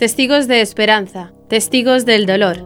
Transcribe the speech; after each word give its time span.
testigos 0.00 0.48
de 0.48 0.62
esperanza, 0.62 1.34
testigos 1.48 2.06
del 2.06 2.24
dolor. 2.24 2.56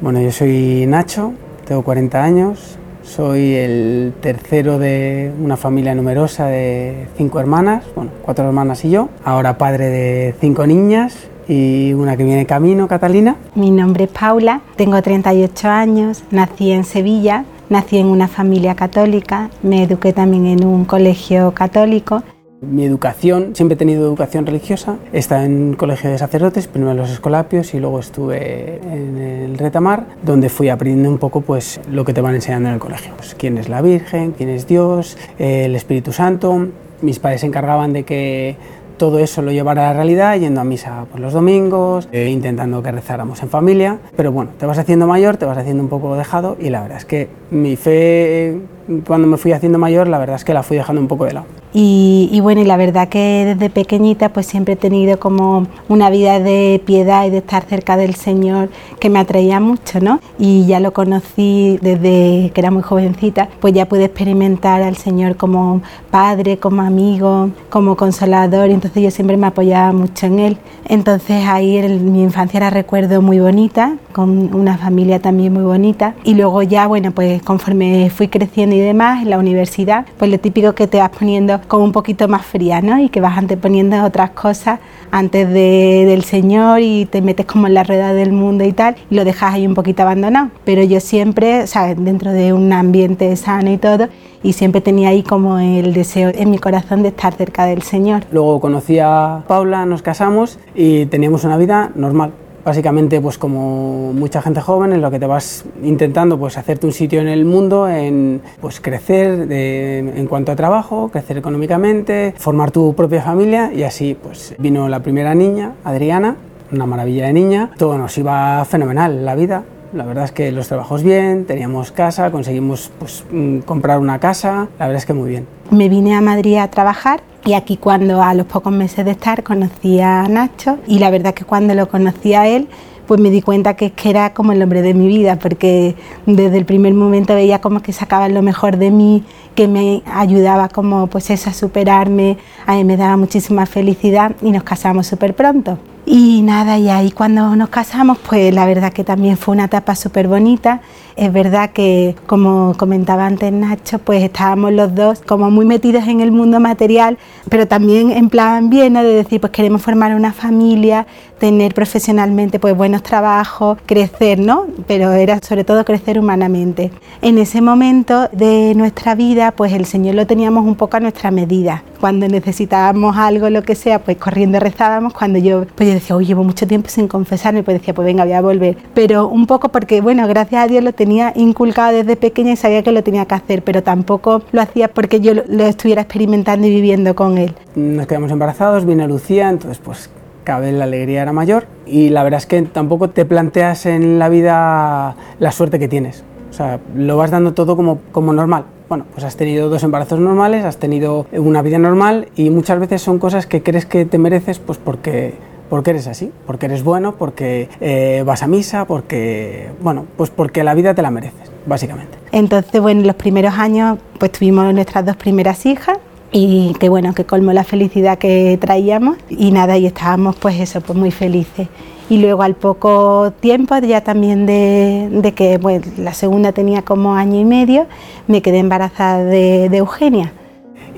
Bueno, 0.00 0.20
yo 0.20 0.30
soy 0.30 0.86
Nacho, 0.86 1.34
tengo 1.64 1.82
40 1.82 2.22
años, 2.22 2.78
soy 3.02 3.54
el 3.54 4.12
tercero 4.20 4.78
de 4.78 5.32
una 5.42 5.56
familia 5.56 5.96
numerosa 5.96 6.46
de 6.46 7.08
cinco 7.16 7.40
hermanas, 7.40 7.84
bueno, 7.96 8.12
cuatro 8.22 8.46
hermanas 8.46 8.84
y 8.84 8.90
yo, 8.90 9.08
ahora 9.24 9.58
padre 9.58 9.86
de 9.86 10.34
cinco 10.38 10.64
niñas 10.64 11.28
y 11.48 11.92
una 11.92 12.16
que 12.16 12.24
viene 12.24 12.46
camino, 12.46 12.88
Catalina. 12.88 13.36
Mi 13.54 13.70
nombre 13.70 14.04
es 14.04 14.10
Paula, 14.10 14.60
tengo 14.76 15.00
38 15.00 15.68
años, 15.68 16.24
nací 16.30 16.72
en 16.72 16.84
Sevilla, 16.84 17.44
nací 17.68 17.98
en 17.98 18.06
una 18.06 18.28
familia 18.28 18.74
católica, 18.74 19.50
me 19.62 19.84
eduqué 19.84 20.12
también 20.12 20.46
en 20.46 20.64
un 20.64 20.84
colegio 20.84 21.52
católico 21.52 22.22
mi 22.62 22.84
educación, 22.84 23.54
siempre 23.54 23.74
he 23.74 23.78
tenido 23.78 24.06
educación 24.06 24.46
religiosa. 24.46 24.96
He 25.12 25.18
estado 25.18 25.44
en 25.44 25.74
colegio 25.74 26.10
de 26.10 26.18
sacerdotes, 26.18 26.66
primero 26.66 26.92
en 26.92 26.96
los 26.96 27.10
escolapios 27.10 27.74
y 27.74 27.80
luego 27.80 28.00
estuve 28.00 28.80
en 28.82 29.18
el 29.18 29.58
retamar, 29.58 30.06
donde 30.22 30.48
fui 30.48 30.68
aprendiendo 30.68 31.10
un 31.10 31.18
poco 31.18 31.42
pues, 31.42 31.80
lo 31.90 32.04
que 32.04 32.14
te 32.14 32.20
van 32.20 32.34
enseñando 32.34 32.68
en 32.68 32.74
el 32.74 32.80
colegio. 32.80 33.12
Pues, 33.16 33.34
quién 33.34 33.58
es 33.58 33.68
la 33.68 33.82
Virgen, 33.82 34.32
quién 34.32 34.48
es 34.48 34.66
Dios, 34.66 35.18
el 35.38 35.76
Espíritu 35.76 36.12
Santo. 36.12 36.68
Mis 37.02 37.18
padres 37.18 37.42
se 37.42 37.46
encargaban 37.46 37.92
de 37.92 38.04
que 38.04 38.56
todo 38.96 39.18
eso 39.18 39.42
lo 39.42 39.52
llevara 39.52 39.84
a 39.84 39.92
la 39.92 39.98
realidad, 39.98 40.36
yendo 40.38 40.60
a 40.60 40.64
misa 40.64 41.04
por 41.10 41.20
los 41.20 41.32
domingos, 41.32 42.08
eh, 42.12 42.28
intentando 42.28 42.82
que 42.82 42.92
rezáramos 42.92 43.42
en 43.42 43.48
familia. 43.48 43.98
Pero 44.16 44.32
bueno, 44.32 44.50
te 44.58 44.66
vas 44.66 44.78
haciendo 44.78 45.06
mayor, 45.06 45.36
te 45.36 45.44
vas 45.46 45.58
haciendo 45.58 45.82
un 45.82 45.88
poco 45.88 46.16
dejado 46.16 46.56
y 46.60 46.70
la 46.70 46.82
verdad 46.82 46.98
es 46.98 47.04
que 47.04 47.28
mi 47.50 47.76
fe, 47.76 48.58
cuando 49.06 49.26
me 49.26 49.36
fui 49.36 49.52
haciendo 49.52 49.78
mayor, 49.78 50.08
la 50.08 50.18
verdad 50.18 50.36
es 50.36 50.44
que 50.44 50.54
la 50.54 50.62
fui 50.62 50.76
dejando 50.76 51.00
un 51.00 51.08
poco 51.08 51.24
de 51.24 51.34
lado. 51.34 51.46
Y, 51.78 52.40
bueno, 52.40 52.62
y 52.62 52.64
la 52.64 52.78
verdad 52.78 53.10
que 53.10 53.54
desde 53.54 53.68
pequeñita 53.68 54.30
pues 54.30 54.46
siempre 54.46 54.74
he 54.74 54.76
tenido 54.76 55.18
como 55.20 55.66
una 55.90 56.08
vida 56.08 56.40
de 56.40 56.80
piedad 56.86 57.26
y 57.26 57.30
de 57.30 57.38
estar 57.38 57.64
cerca 57.64 57.98
del 57.98 58.14
Señor 58.14 58.70
que 58.98 59.10
me 59.10 59.18
atraía 59.18 59.60
mucho, 59.60 60.00
¿no? 60.00 60.20
Y 60.38 60.64
ya 60.64 60.80
lo 60.80 60.94
conocí 60.94 61.78
desde 61.82 62.50
que 62.54 62.60
era 62.62 62.70
muy 62.70 62.82
jovencita, 62.82 63.50
pues 63.60 63.74
ya 63.74 63.84
pude 63.84 64.06
experimentar 64.06 64.80
al 64.80 64.96
Señor 64.96 65.36
como 65.36 65.82
padre, 66.10 66.56
como 66.56 66.80
amigo, 66.80 67.50
como 67.68 67.94
consolador, 67.94 68.70
entonces 68.70 69.02
yo 69.02 69.10
siempre 69.10 69.36
me 69.36 69.48
apoyaba 69.48 69.92
mucho 69.92 70.24
en 70.24 70.38
Él. 70.38 70.56
Entonces 70.88 71.44
ahí 71.46 71.76
en 71.76 72.10
mi 72.10 72.22
infancia 72.22 72.58
la 72.58 72.70
recuerdo 72.70 73.20
muy 73.20 73.38
bonita, 73.38 73.96
con 74.12 74.54
una 74.54 74.78
familia 74.78 75.20
también 75.20 75.52
muy 75.52 75.64
bonita. 75.64 76.14
Y 76.24 76.34
luego 76.36 76.62
ya, 76.62 76.86
bueno, 76.86 77.10
pues 77.10 77.42
conforme 77.42 78.08
fui 78.08 78.28
creciendo 78.28 78.74
y 78.74 78.80
demás, 78.80 79.22
en 79.22 79.28
la 79.28 79.38
universidad, 79.38 80.06
pues 80.16 80.30
lo 80.30 80.38
típico 80.38 80.74
que 80.74 80.86
te 80.86 81.00
vas 81.00 81.10
poniendo 81.10 81.60
como 81.66 81.84
un 81.84 81.92
poquito 81.92 82.28
más 82.28 82.44
fría, 82.44 82.80
¿no? 82.80 82.98
Y 82.98 83.08
que 83.08 83.20
vas 83.20 83.36
anteponiendo 83.38 84.02
otras 84.04 84.30
cosas 84.30 84.80
antes 85.10 85.48
de, 85.48 86.04
del 86.06 86.24
Señor 86.24 86.80
y 86.80 87.06
te 87.06 87.22
metes 87.22 87.46
como 87.46 87.66
en 87.66 87.74
la 87.74 87.84
rueda 87.84 88.12
del 88.12 88.32
mundo 88.32 88.64
y 88.64 88.72
tal, 88.72 88.96
y 89.10 89.14
lo 89.14 89.24
dejas 89.24 89.54
ahí 89.54 89.66
un 89.66 89.74
poquito 89.74 90.02
abandonado. 90.02 90.50
Pero 90.64 90.82
yo 90.82 91.00
siempre, 91.00 91.62
o 91.62 91.66
sea, 91.66 91.94
dentro 91.94 92.32
de 92.32 92.52
un 92.52 92.72
ambiente 92.72 93.34
sano 93.36 93.70
y 93.70 93.78
todo, 93.78 94.08
y 94.42 94.52
siempre 94.52 94.80
tenía 94.80 95.10
ahí 95.10 95.22
como 95.22 95.58
el 95.58 95.92
deseo 95.92 96.30
en 96.34 96.50
mi 96.50 96.58
corazón 96.58 97.02
de 97.02 97.08
estar 97.08 97.34
cerca 97.34 97.64
del 97.64 97.82
Señor. 97.82 98.24
Luego 98.30 98.60
conocí 98.60 98.98
a 98.98 99.42
Paula, 99.48 99.86
nos 99.86 100.02
casamos 100.02 100.58
y 100.74 101.06
teníamos 101.06 101.44
una 101.44 101.56
vida 101.56 101.90
normal 101.94 102.32
básicamente 102.66 103.20
pues 103.20 103.38
como 103.38 104.12
mucha 104.12 104.42
gente 104.42 104.60
joven 104.60 104.92
en 104.92 105.00
lo 105.00 105.10
que 105.10 105.18
te 105.18 105.26
vas 105.26 105.64
intentando 105.82 106.36
pues 106.38 106.58
hacerte 106.58 106.84
un 106.86 106.92
sitio 106.92 107.20
en 107.20 107.28
el 107.28 107.44
mundo 107.44 107.88
en 107.88 108.42
pues 108.60 108.80
crecer 108.80 109.50
en 109.50 110.26
cuanto 110.26 110.52
a 110.52 110.56
trabajo 110.56 111.08
crecer 111.08 111.38
económicamente 111.38 112.34
formar 112.36 112.72
tu 112.72 112.94
propia 112.94 113.22
familia 113.22 113.72
y 113.72 113.84
así 113.84 114.16
pues 114.20 114.54
vino 114.58 114.88
la 114.88 115.00
primera 115.00 115.34
niña 115.34 115.74
Adriana 115.84 116.36
una 116.72 116.86
maravilla 116.86 117.26
de 117.26 117.32
niña. 117.32 117.70
Todo 117.76 117.96
nos 117.98 118.16
iba 118.18 118.64
fenomenal 118.64 119.24
la 119.24 119.34
vida 119.34 119.64
la 119.96 120.04
verdad 120.04 120.24
es 120.24 120.32
que 120.32 120.52
los 120.52 120.68
trabajos 120.68 121.02
bien, 121.02 121.46
teníamos 121.46 121.90
casa, 121.90 122.30
conseguimos 122.30 122.92
pues, 122.98 123.24
mm, 123.30 123.60
comprar 123.60 123.98
una 123.98 124.20
casa, 124.20 124.68
la 124.78 124.86
verdad 124.86 124.96
es 124.96 125.06
que 125.06 125.14
muy 125.14 125.30
bien. 125.30 125.46
Me 125.70 125.88
vine 125.88 126.14
a 126.14 126.20
Madrid 126.20 126.58
a 126.58 126.70
trabajar 126.70 127.22
y 127.44 127.54
aquí 127.54 127.76
cuando 127.76 128.22
a 128.22 128.34
los 128.34 128.46
pocos 128.46 128.72
meses 128.72 129.04
de 129.04 129.12
estar 129.12 129.42
conocí 129.42 130.00
a 130.00 130.28
Nacho 130.28 130.78
y 130.86 130.98
la 130.98 131.10
verdad 131.10 131.34
que 131.34 131.44
cuando 131.44 131.74
lo 131.74 131.88
conocí 131.88 132.34
a 132.34 132.46
él 132.46 132.68
pues 133.06 133.20
me 133.20 133.30
di 133.30 133.40
cuenta 133.40 133.74
que, 133.74 133.92
que 133.92 134.10
era 134.10 134.34
como 134.34 134.52
el 134.52 134.60
hombre 134.60 134.82
de 134.82 134.92
mi 134.92 135.06
vida, 135.06 135.38
porque 135.38 135.94
desde 136.26 136.58
el 136.58 136.64
primer 136.64 136.92
momento 136.92 137.34
veía 137.34 137.60
como 137.60 137.80
que 137.80 137.92
sacaba 137.92 138.28
lo 138.28 138.42
mejor 138.42 138.78
de 138.78 138.90
mí, 138.90 139.22
que 139.54 139.68
me 139.68 140.02
ayudaba 140.12 140.68
como 140.68 141.06
pues 141.06 141.30
a 141.30 141.52
superarme, 141.52 142.36
a 142.66 142.74
mí 142.74 142.82
me 142.82 142.96
daba 142.96 143.16
muchísima 143.16 143.64
felicidad 143.66 144.34
y 144.42 144.50
nos 144.50 144.64
casamos 144.64 145.06
súper 145.06 145.34
pronto. 145.34 145.78
Y 146.08 146.42
nada, 146.42 146.78
y 146.78 146.88
ahí 146.88 147.10
cuando 147.10 147.56
nos 147.56 147.68
casamos, 147.68 148.16
pues 148.18 148.54
la 148.54 148.64
verdad 148.64 148.92
que 148.92 149.02
también 149.02 149.36
fue 149.36 149.54
una 149.54 149.64
etapa 149.64 149.96
súper 149.96 150.28
bonita. 150.28 150.80
Es 151.16 151.32
verdad 151.32 151.70
que, 151.70 152.14
como 152.26 152.74
comentaba 152.76 153.26
antes 153.26 153.50
Nacho, 153.52 153.98
pues 153.98 154.22
estábamos 154.22 154.72
los 154.72 154.94
dos 154.94 155.20
como 155.26 155.50
muy 155.50 155.64
metidos 155.64 156.06
en 156.06 156.20
el 156.20 156.30
mundo 156.30 156.60
material, 156.60 157.18
pero 157.48 157.66
también 157.66 158.10
en 158.10 158.28
plan 158.28 158.70
bien, 158.70 158.94
de 158.94 159.02
decir, 159.02 159.40
pues 159.40 159.50
queremos 159.50 159.82
formar 159.82 160.14
una 160.14 160.32
familia, 160.32 161.06
tener 161.38 161.74
profesionalmente 161.74 162.58
pues 162.58 162.76
buenos 162.76 163.02
trabajos, 163.02 163.78
crecer, 163.86 164.38
¿no? 164.38 164.66
Pero 164.86 165.12
era 165.12 165.40
sobre 165.42 165.64
todo 165.64 165.84
crecer 165.84 166.18
humanamente. 166.18 166.92
En 167.22 167.38
ese 167.38 167.62
momento 167.62 168.28
de 168.32 168.74
nuestra 168.76 169.14
vida, 169.14 169.52
pues 169.52 169.72
el 169.72 169.86
Señor 169.86 170.14
lo 170.14 170.26
teníamos 170.26 170.66
un 170.66 170.76
poco 170.76 170.98
a 170.98 171.00
nuestra 171.00 171.30
medida. 171.30 171.82
Cuando 171.98 172.28
necesitábamos 172.28 173.16
algo, 173.16 173.48
lo 173.48 173.62
que 173.62 173.74
sea, 173.74 174.00
pues 174.00 174.18
corriendo 174.18 174.60
rezábamos. 174.60 175.14
Cuando 175.14 175.38
yo, 175.38 175.64
pues 175.76 175.95
decía, 175.96 176.16
oye, 176.16 176.28
llevo 176.28 176.44
mucho 176.44 176.66
tiempo 176.66 176.88
sin 176.88 177.08
confesarme, 177.08 177.62
pues 177.62 177.78
decía, 177.78 177.94
pues 177.94 178.06
venga, 178.06 178.24
voy 178.24 178.32
a 178.32 178.40
volver. 178.40 178.76
Pero 178.94 179.28
un 179.28 179.46
poco 179.46 179.68
porque, 179.68 180.00
bueno, 180.00 180.26
gracias 180.28 180.64
a 180.64 180.66
Dios 180.66 180.82
lo 180.82 180.92
tenía 180.92 181.32
inculcado 181.36 181.96
desde 181.96 182.16
pequeña 182.16 182.52
y 182.52 182.56
sabía 182.56 182.82
que 182.82 182.92
lo 182.92 183.02
tenía 183.02 183.26
que 183.26 183.34
hacer, 183.34 183.62
pero 183.62 183.82
tampoco 183.82 184.42
lo 184.52 184.62
hacía 184.62 184.88
porque 184.88 185.20
yo 185.20 185.32
lo 185.34 185.64
estuviera 185.64 186.02
experimentando 186.02 186.66
y 186.66 186.70
viviendo 186.70 187.14
con 187.14 187.38
él. 187.38 187.54
Nos 187.74 188.06
quedamos 188.06 188.30
embarazados, 188.30 188.84
vino 188.84 189.06
Lucía, 189.06 189.50
entonces 189.50 189.78
pues 189.78 190.10
cada 190.44 190.60
vez 190.60 190.74
la 190.74 190.84
alegría 190.84 191.22
era 191.22 191.32
mayor 191.32 191.66
y 191.86 192.10
la 192.10 192.22
verdad 192.22 192.38
es 192.38 192.46
que 192.46 192.62
tampoco 192.62 193.10
te 193.10 193.24
planteas 193.24 193.86
en 193.86 194.18
la 194.18 194.28
vida 194.28 195.16
la 195.38 195.52
suerte 195.52 195.78
que 195.78 195.88
tienes. 195.88 196.24
O 196.50 196.52
sea, 196.52 196.80
lo 196.94 197.16
vas 197.16 197.30
dando 197.30 197.52
todo 197.52 197.76
como, 197.76 197.98
como 198.12 198.32
normal 198.32 198.64
bueno, 198.88 199.04
pues 199.12 199.24
has 199.24 199.36
tenido 199.36 199.68
dos 199.68 199.82
embarazos 199.82 200.20
normales, 200.20 200.64
has 200.64 200.76
tenido 200.76 201.26
una 201.32 201.62
vida 201.62 201.78
normal 201.78 202.28
y 202.36 202.50
muchas 202.50 202.78
veces 202.78 203.02
son 203.02 203.18
cosas 203.18 203.46
que 203.46 203.62
crees 203.62 203.84
que 203.84 204.04
te 204.04 204.18
mereces 204.18 204.58
pues 204.58 204.78
porque 204.78 205.34
porque 205.68 205.90
eres 205.90 206.06
así, 206.06 206.32
porque 206.46 206.66
eres 206.66 206.82
bueno, 206.82 207.16
porque 207.16 207.68
eh, 207.80 208.22
vas 208.26 208.42
a 208.42 208.46
misa, 208.46 208.86
porque, 208.86 209.70
bueno, 209.80 210.06
pues 210.16 210.30
porque 210.30 210.64
la 210.64 210.74
vida 210.74 210.94
te 210.94 211.02
la 211.02 211.10
mereces, 211.10 211.50
básicamente. 211.66 212.18
Entonces, 212.32 212.80
bueno, 212.80 213.00
en 213.00 213.06
los 213.06 213.16
primeros 213.16 213.54
años, 213.54 213.98
pues 214.18 214.32
tuvimos 214.32 214.72
nuestras 214.72 215.04
dos 215.04 215.16
primeras 215.16 215.66
hijas 215.66 215.98
y 216.32 216.74
que 216.78 216.88
bueno, 216.88 217.14
que 217.14 217.24
colmó 217.24 217.52
la 217.52 217.64
felicidad 217.64 218.18
que 218.18 218.58
traíamos. 218.60 219.16
Y 219.28 219.52
nada, 219.52 219.78
y 219.78 219.86
estábamos 219.86 220.36
pues 220.36 220.60
eso, 220.60 220.80
pues 220.80 220.98
muy 220.98 221.10
felices. 221.10 221.68
Y 222.08 222.18
luego 222.18 222.42
al 222.42 222.54
poco 222.54 223.32
tiempo, 223.40 223.76
ya 223.78 224.02
también 224.02 224.46
de, 224.46 225.32
que 225.34 225.58
la 225.98 226.14
segunda 226.14 226.52
tenía 226.52 226.82
como 226.82 227.14
año 227.14 227.40
y 227.40 227.44
medio, 227.44 227.86
me 228.28 228.42
quedé 228.42 228.58
embarazada 228.58 229.24
de, 229.24 229.76
Eugenia. 229.76 230.32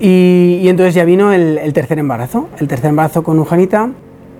Y, 0.00 0.68
entonces 0.68 0.94
ya 0.94 1.04
vino 1.04 1.32
el, 1.32 1.58
el, 1.58 1.72
tercer 1.72 1.98
embarazo, 1.98 2.48
el 2.58 2.68
tercer 2.68 2.90
embarazo 2.90 3.22
con 3.22 3.38
Eugenita, 3.38 3.90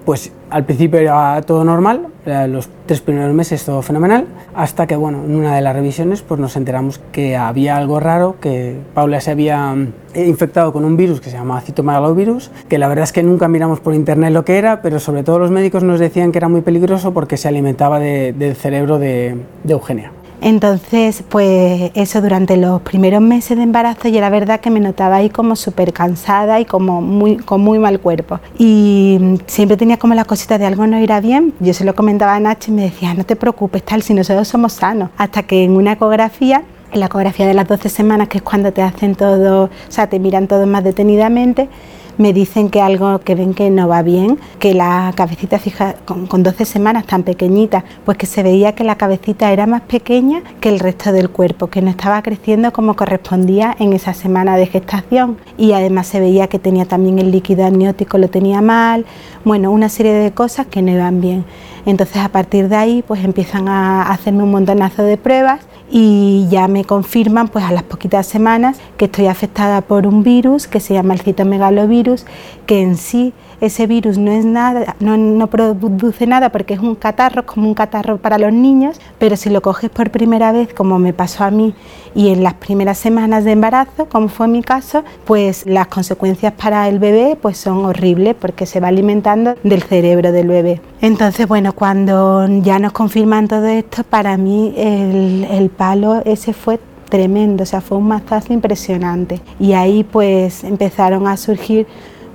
pues 0.08 0.32
al 0.48 0.64
principio 0.64 1.00
era 1.00 1.38
todo 1.42 1.64
normal, 1.64 2.06
los 2.48 2.70
tres 2.86 3.02
primeros 3.02 3.34
meses 3.34 3.62
todo 3.62 3.82
fenomenal, 3.82 4.24
hasta 4.54 4.86
que 4.86 4.96
bueno, 4.96 5.22
en 5.22 5.36
una 5.36 5.54
de 5.54 5.60
las 5.60 5.76
revisiones 5.76 6.22
pues 6.22 6.40
nos 6.40 6.56
enteramos 6.56 6.98
que 7.12 7.36
había 7.36 7.76
algo 7.76 8.00
raro, 8.00 8.36
que 8.40 8.78
Paula 8.94 9.20
se 9.20 9.32
había 9.32 9.76
eh, 10.14 10.26
infectado 10.26 10.72
con 10.72 10.86
un 10.86 10.96
virus 10.96 11.20
que 11.20 11.28
se 11.28 11.36
llama 11.36 11.60
citomegalovirus, 11.60 12.50
que 12.70 12.78
la 12.78 12.88
verdad 12.88 13.04
es 13.04 13.12
que 13.12 13.22
nunca 13.22 13.48
miramos 13.48 13.80
por 13.80 13.92
internet 13.92 14.32
lo 14.32 14.46
que 14.46 14.56
era, 14.56 14.80
pero 14.80 14.98
sobre 14.98 15.24
todo 15.24 15.38
los 15.38 15.50
médicos 15.50 15.82
nos 15.82 16.00
decían 16.00 16.32
que 16.32 16.38
era 16.38 16.48
muy 16.48 16.62
peligroso 16.62 17.12
porque 17.12 17.36
se 17.36 17.48
alimentaba 17.48 18.00
del 18.00 18.56
cerebro 18.56 18.98
de 18.98 19.36
Eugenia. 19.68 20.12
Entonces, 20.40 21.24
pues 21.28 21.90
eso 21.94 22.20
durante 22.20 22.56
los 22.56 22.80
primeros 22.82 23.20
meses 23.20 23.56
de 23.56 23.62
embarazo 23.62 24.08
y 24.08 24.12
la 24.12 24.30
verdad 24.30 24.60
que 24.60 24.70
me 24.70 24.80
notaba 24.80 25.16
ahí 25.16 25.30
como 25.30 25.56
súper 25.56 25.92
cansada 25.92 26.60
y 26.60 26.64
como 26.64 27.00
muy, 27.00 27.36
con 27.36 27.60
muy 27.60 27.78
mal 27.78 28.00
cuerpo. 28.00 28.40
Y 28.58 29.18
siempre 29.46 29.76
tenía 29.76 29.98
como 29.98 30.14
la 30.14 30.24
cosita 30.24 30.58
de 30.58 30.66
algo 30.66 30.86
no 30.86 30.98
irá 31.00 31.20
bien. 31.20 31.54
Yo 31.60 31.74
se 31.74 31.84
lo 31.84 31.94
comentaba 31.94 32.34
a 32.34 32.40
Nacho 32.40 32.70
y 32.70 32.74
me 32.74 32.82
decía, 32.82 33.14
no 33.14 33.24
te 33.24 33.36
preocupes, 33.36 33.82
tal, 33.82 34.02
si 34.02 34.14
nosotros 34.14 34.46
somos 34.48 34.74
sanos. 34.74 35.10
Hasta 35.16 35.42
que 35.42 35.64
en 35.64 35.72
una 35.72 35.92
ecografía 35.92 36.62
en 36.92 37.00
la 37.00 37.06
ecografía 37.06 37.46
de 37.46 37.54
las 37.54 37.68
12 37.68 37.88
semanas, 37.88 38.28
que 38.28 38.38
es 38.38 38.42
cuando 38.42 38.72
te 38.72 38.82
hacen 38.82 39.14
todo, 39.14 39.64
o 39.64 39.70
sea, 39.90 40.06
te 40.06 40.18
miran 40.18 40.46
todo 40.46 40.66
más 40.66 40.84
detenidamente, 40.84 41.68
me 42.18 42.32
dicen 42.32 42.68
que 42.68 42.80
algo 42.80 43.20
que 43.20 43.34
ven 43.34 43.54
que 43.54 43.70
no 43.70 43.88
va 43.88 44.02
bien, 44.02 44.38
que 44.58 44.74
la 44.74 45.12
cabecita 45.14 45.58
fija 45.58 45.94
con, 46.04 46.42
12 46.42 46.64
semanas 46.64 47.06
tan 47.06 47.22
pequeñita, 47.22 47.84
pues 48.04 48.18
que 48.18 48.26
se 48.26 48.42
veía 48.42 48.74
que 48.74 48.84
la 48.84 48.96
cabecita 48.96 49.52
era 49.52 49.66
más 49.66 49.82
pequeña 49.82 50.42
que 50.60 50.68
el 50.68 50.80
resto 50.80 51.12
del 51.12 51.30
cuerpo, 51.30 51.68
que 51.68 51.80
no 51.80 51.90
estaba 51.90 52.20
creciendo 52.22 52.72
como 52.72 52.94
correspondía 52.94 53.74
en 53.78 53.92
esa 53.92 54.14
semana 54.14 54.56
de 54.56 54.66
gestación 54.66 55.38
y 55.56 55.72
además 55.72 56.08
se 56.08 56.20
veía 56.20 56.48
que 56.48 56.58
tenía 56.58 56.84
también 56.84 57.18
el 57.18 57.30
líquido 57.30 57.64
amniótico, 57.64 58.18
lo 58.18 58.28
tenía 58.28 58.60
mal, 58.60 59.06
bueno, 59.44 59.70
una 59.70 59.88
serie 59.88 60.12
de 60.12 60.32
cosas 60.32 60.66
que 60.66 60.82
no 60.82 60.92
iban 60.92 61.20
bien. 61.20 61.44
Entonces 61.88 62.18
a 62.18 62.28
partir 62.28 62.68
de 62.68 62.76
ahí 62.76 63.02
pues 63.02 63.24
empiezan 63.24 63.66
a 63.66 64.02
hacerme 64.10 64.42
un 64.42 64.50
montonazo 64.50 65.04
de 65.04 65.16
pruebas 65.16 65.60
y 65.90 66.46
ya 66.50 66.68
me 66.68 66.84
confirman 66.84 67.48
pues 67.48 67.64
a 67.64 67.72
las 67.72 67.82
poquitas 67.82 68.26
semanas 68.26 68.76
que 68.98 69.06
estoy 69.06 69.26
afectada 69.26 69.80
por 69.80 70.06
un 70.06 70.22
virus 70.22 70.66
que 70.66 70.80
se 70.80 70.92
llama 70.92 71.14
el 71.14 71.22
citomegalovirus, 71.22 72.26
que 72.66 72.82
en 72.82 72.98
sí 72.98 73.32
ese 73.60 73.86
virus 73.86 74.18
no 74.18 74.30
es 74.30 74.44
nada, 74.44 74.96
no, 75.00 75.46
produce 75.48 76.26
nada 76.26 76.50
porque 76.50 76.74
es 76.74 76.80
un 76.80 76.94
catarro, 76.94 77.44
como 77.44 77.68
un 77.68 77.74
catarro 77.74 78.18
para 78.18 78.38
los 78.38 78.52
niños, 78.52 79.00
pero 79.18 79.36
si 79.36 79.50
lo 79.50 79.62
coges 79.62 79.90
por 79.90 80.10
primera 80.10 80.52
vez, 80.52 80.72
como 80.72 80.98
me 80.98 81.12
pasó 81.12 81.44
a 81.44 81.50
mí, 81.50 81.74
y 82.14 82.28
en 82.28 82.42
las 82.42 82.54
primeras 82.54 82.98
semanas 82.98 83.44
de 83.44 83.52
embarazo, 83.52 84.06
como 84.08 84.28
fue 84.28 84.48
mi 84.48 84.62
caso, 84.62 85.04
pues 85.24 85.66
las 85.66 85.88
consecuencias 85.88 86.52
para 86.52 86.88
el 86.88 86.98
bebé 86.98 87.36
pues 87.40 87.58
son 87.58 87.84
horribles 87.84 88.34
porque 88.34 88.66
se 88.66 88.80
va 88.80 88.88
alimentando 88.88 89.54
del 89.62 89.82
cerebro 89.82 90.32
del 90.32 90.48
bebé. 90.48 90.80
Entonces, 91.00 91.46
bueno, 91.46 91.72
cuando 91.74 92.46
ya 92.62 92.78
nos 92.78 92.92
confirman 92.92 93.48
todo 93.48 93.66
esto, 93.66 94.04
para 94.04 94.36
mí 94.36 94.74
el, 94.76 95.46
el 95.50 95.70
palo 95.70 96.22
ese 96.24 96.52
fue 96.52 96.80
tremendo, 97.08 97.62
o 97.62 97.66
sea, 97.66 97.80
fue 97.80 97.98
un 97.98 98.08
mazazo 98.08 98.52
impresionante. 98.52 99.40
Y 99.58 99.72
ahí 99.72 100.04
pues 100.04 100.64
empezaron 100.64 101.26
a 101.26 101.36
surgir 101.36 101.86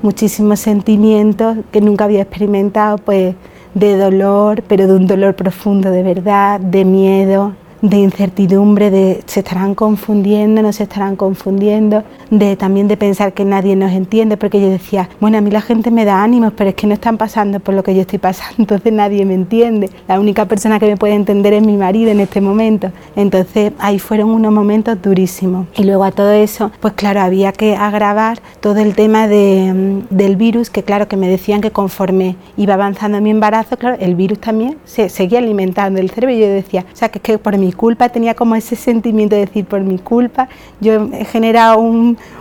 muchísimos 0.03 0.59
sentimientos 0.59 1.57
que 1.71 1.81
nunca 1.81 2.03
había 2.03 2.21
experimentado, 2.21 2.97
pues 2.97 3.35
de 3.73 3.97
dolor, 3.97 4.63
pero 4.67 4.85
de 4.85 4.93
un 4.93 5.07
dolor 5.07 5.35
profundo 5.35 5.89
de 5.89 6.03
verdad, 6.03 6.59
de 6.59 6.85
miedo, 6.85 7.55
de 7.83 7.97
incertidumbre, 7.97 8.89
de 8.89 9.23
se 9.25 9.41
estarán 9.41 9.75
confundiendo, 9.75 10.61
no 10.61 10.71
se 10.71 10.83
estarán 10.83 11.17
confundiendo, 11.17 12.03
de 12.31 12.55
también 12.55 12.87
de 12.87 12.95
pensar 12.95 13.33
que 13.33 13.43
nadie 13.43 13.75
nos 13.75 13.91
entiende, 13.91 14.37
porque 14.37 14.61
yo 14.61 14.69
decía, 14.69 15.09
bueno, 15.19 15.37
a 15.37 15.41
mí 15.41 15.51
la 15.51 15.59
gente 15.59 15.91
me 15.91 16.05
da 16.05 16.23
ánimos, 16.23 16.53
pero 16.55 16.69
es 16.69 16.75
que 16.77 16.87
no 16.87 16.93
están 16.93 17.17
pasando 17.17 17.59
por 17.59 17.75
lo 17.75 17.83
que 17.83 17.93
yo 17.93 18.01
estoy 18.01 18.19
pasando, 18.19 18.55
entonces 18.59 18.93
nadie 18.93 19.25
me 19.25 19.33
entiende. 19.33 19.89
La 20.07 20.17
única 20.17 20.45
persona 20.45 20.79
que 20.79 20.87
me 20.87 20.95
puede 20.95 21.13
entender 21.13 21.51
es 21.51 21.65
mi 21.65 21.75
marido 21.75 22.09
en 22.09 22.21
este 22.21 22.39
momento. 22.39 22.89
Entonces 23.17 23.73
ahí 23.79 23.99
fueron 23.99 24.29
unos 24.29 24.53
momentos 24.53 25.01
durísimos. 25.01 25.67
Y 25.75 25.83
luego 25.83 26.05
a 26.05 26.11
todo 26.11 26.31
eso, 26.31 26.71
pues 26.79 26.93
claro, 26.93 27.19
había 27.19 27.51
que 27.51 27.75
agravar 27.75 28.39
todo 28.61 28.77
el 28.77 28.95
tema 28.95 29.27
de, 29.27 29.73
mm, 29.73 30.15
del 30.15 30.37
virus, 30.37 30.69
que 30.69 30.83
claro, 30.83 31.09
que 31.09 31.17
me 31.17 31.27
decían 31.27 31.59
que 31.59 31.71
conforme 31.71 32.37
iba 32.55 32.75
avanzando 32.75 33.19
mi 33.19 33.29
embarazo, 33.29 33.75
claro, 33.75 33.97
el 33.99 34.15
virus 34.15 34.39
también 34.39 34.77
se 34.85 35.09
seguía 35.09 35.39
alimentando 35.39 35.99
el 35.99 36.09
cerebro 36.09 36.33
y 36.33 36.39
yo 36.39 36.47
decía, 36.47 36.85
o 36.93 36.95
sea, 36.95 37.09
que 37.09 37.17
es 37.17 37.23
que 37.23 37.37
por 37.37 37.57
mi 37.57 37.72
culpa, 37.73 38.09
tenía 38.09 38.33
como 38.35 38.55
ese 38.55 38.75
sentimiento 38.75 39.35
de 39.35 39.45
decir, 39.45 39.65
por 39.65 39.81
mi 39.81 39.97
culpa, 39.97 40.47
yo 40.79 41.09
he 41.13 41.25
generado 41.25 41.79